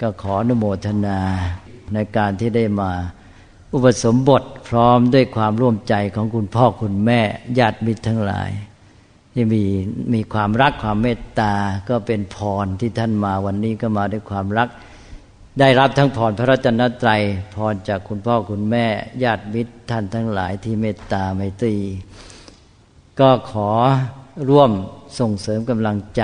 [0.00, 1.18] ก็ขออนุโมทนา
[1.94, 2.90] ในการที่ได้มา
[3.74, 7.20] อุปสมบทพร้อมด้วยความร่วมใจของคุณพ่อคุณแม่
[7.58, 8.50] ญาติมิตรทั้งหลาย
[9.34, 9.64] ที่มี
[10.14, 11.54] มีความรักความเมตตา
[11.88, 14.68] ก็เป็นพรที่ท่านมาวันนี้ก็มาด้วยความรัก
[15.60, 17.20] ได้รับทั้งพรพระรัตนตรัย
[17.54, 18.86] พรจากคุณพ่อคุณแม่
[19.22, 21.76] ญาติมิตรท่านทั้งหลายที่เมตตาไมตรี
[23.20, 23.70] ก็ขอ
[24.48, 24.70] ร่วม
[25.18, 26.22] ส่งเสริมกำลังใจ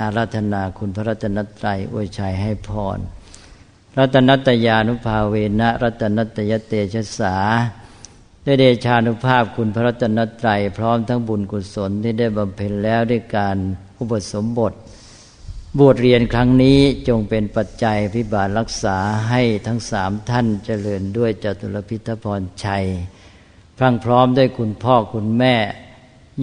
[0.00, 2.98] อาราธนาคุณพระรัตนตรัยอวยชัยให้พร
[3.98, 7.36] รัตนัตยานุภาเวนะ รัตนัตยเตชะสา
[8.50, 13.56] ด้วยเดชานุภาพคุณพระรัตนตรัยพร้อมทั้งบุญกุศลที่ได้บำเพ็ญแล้วด้วยการ
[13.98, 14.72] อุปสมบท
[15.78, 16.78] บวชเรียนครั้งนี้
[17.08, 18.96] จงเป็นปัจจัยพิบาลรักษา
[19.30, 22.84] ให้ทั้งสามท่านเจริญด้วยจตุรพิทพรชัย
[23.76, 25.54] พรั่งพร้อมด้วยคุณพ่อคุณแม่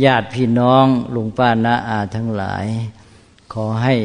[0.03, 0.86] ญาติพี่น้อง
[1.16, 2.66] ลุงป้าน้าอาทั้งหลาย
[3.53, 3.95] ขอให้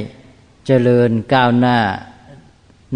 [0.66, 1.78] เจริญก้าวหน้า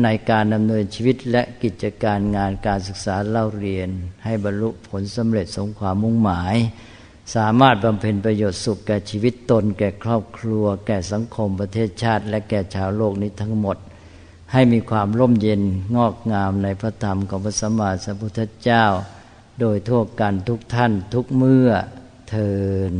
[0.03, 3.89] ในการดำเนินชีวิตและกิจการงานการศึกษาเล่าเรียน
[4.25, 6.57] ให้บรรลุผลสำเร็จสมความมุ่งหมาย
[7.35, 13.77] สามารถบำเพ็ญประโยชน์สุขแก่ชีวิตตน แก่ครอบครัว แก่สังคมประเทศชาติ และแก่ชาวโลกนี้ทั้งหมด
[14.53, 15.63] ให้มีความร่มเย็น
[15.97, 18.85] งอกงามในพระธรรมของพระสัมมาสัมพุทธเจ้า
[19.61, 21.69] โดยทั่วกันทุกท่านทุกเมื่อ
[22.29, 22.53] เทิ
[22.93, 22.95] น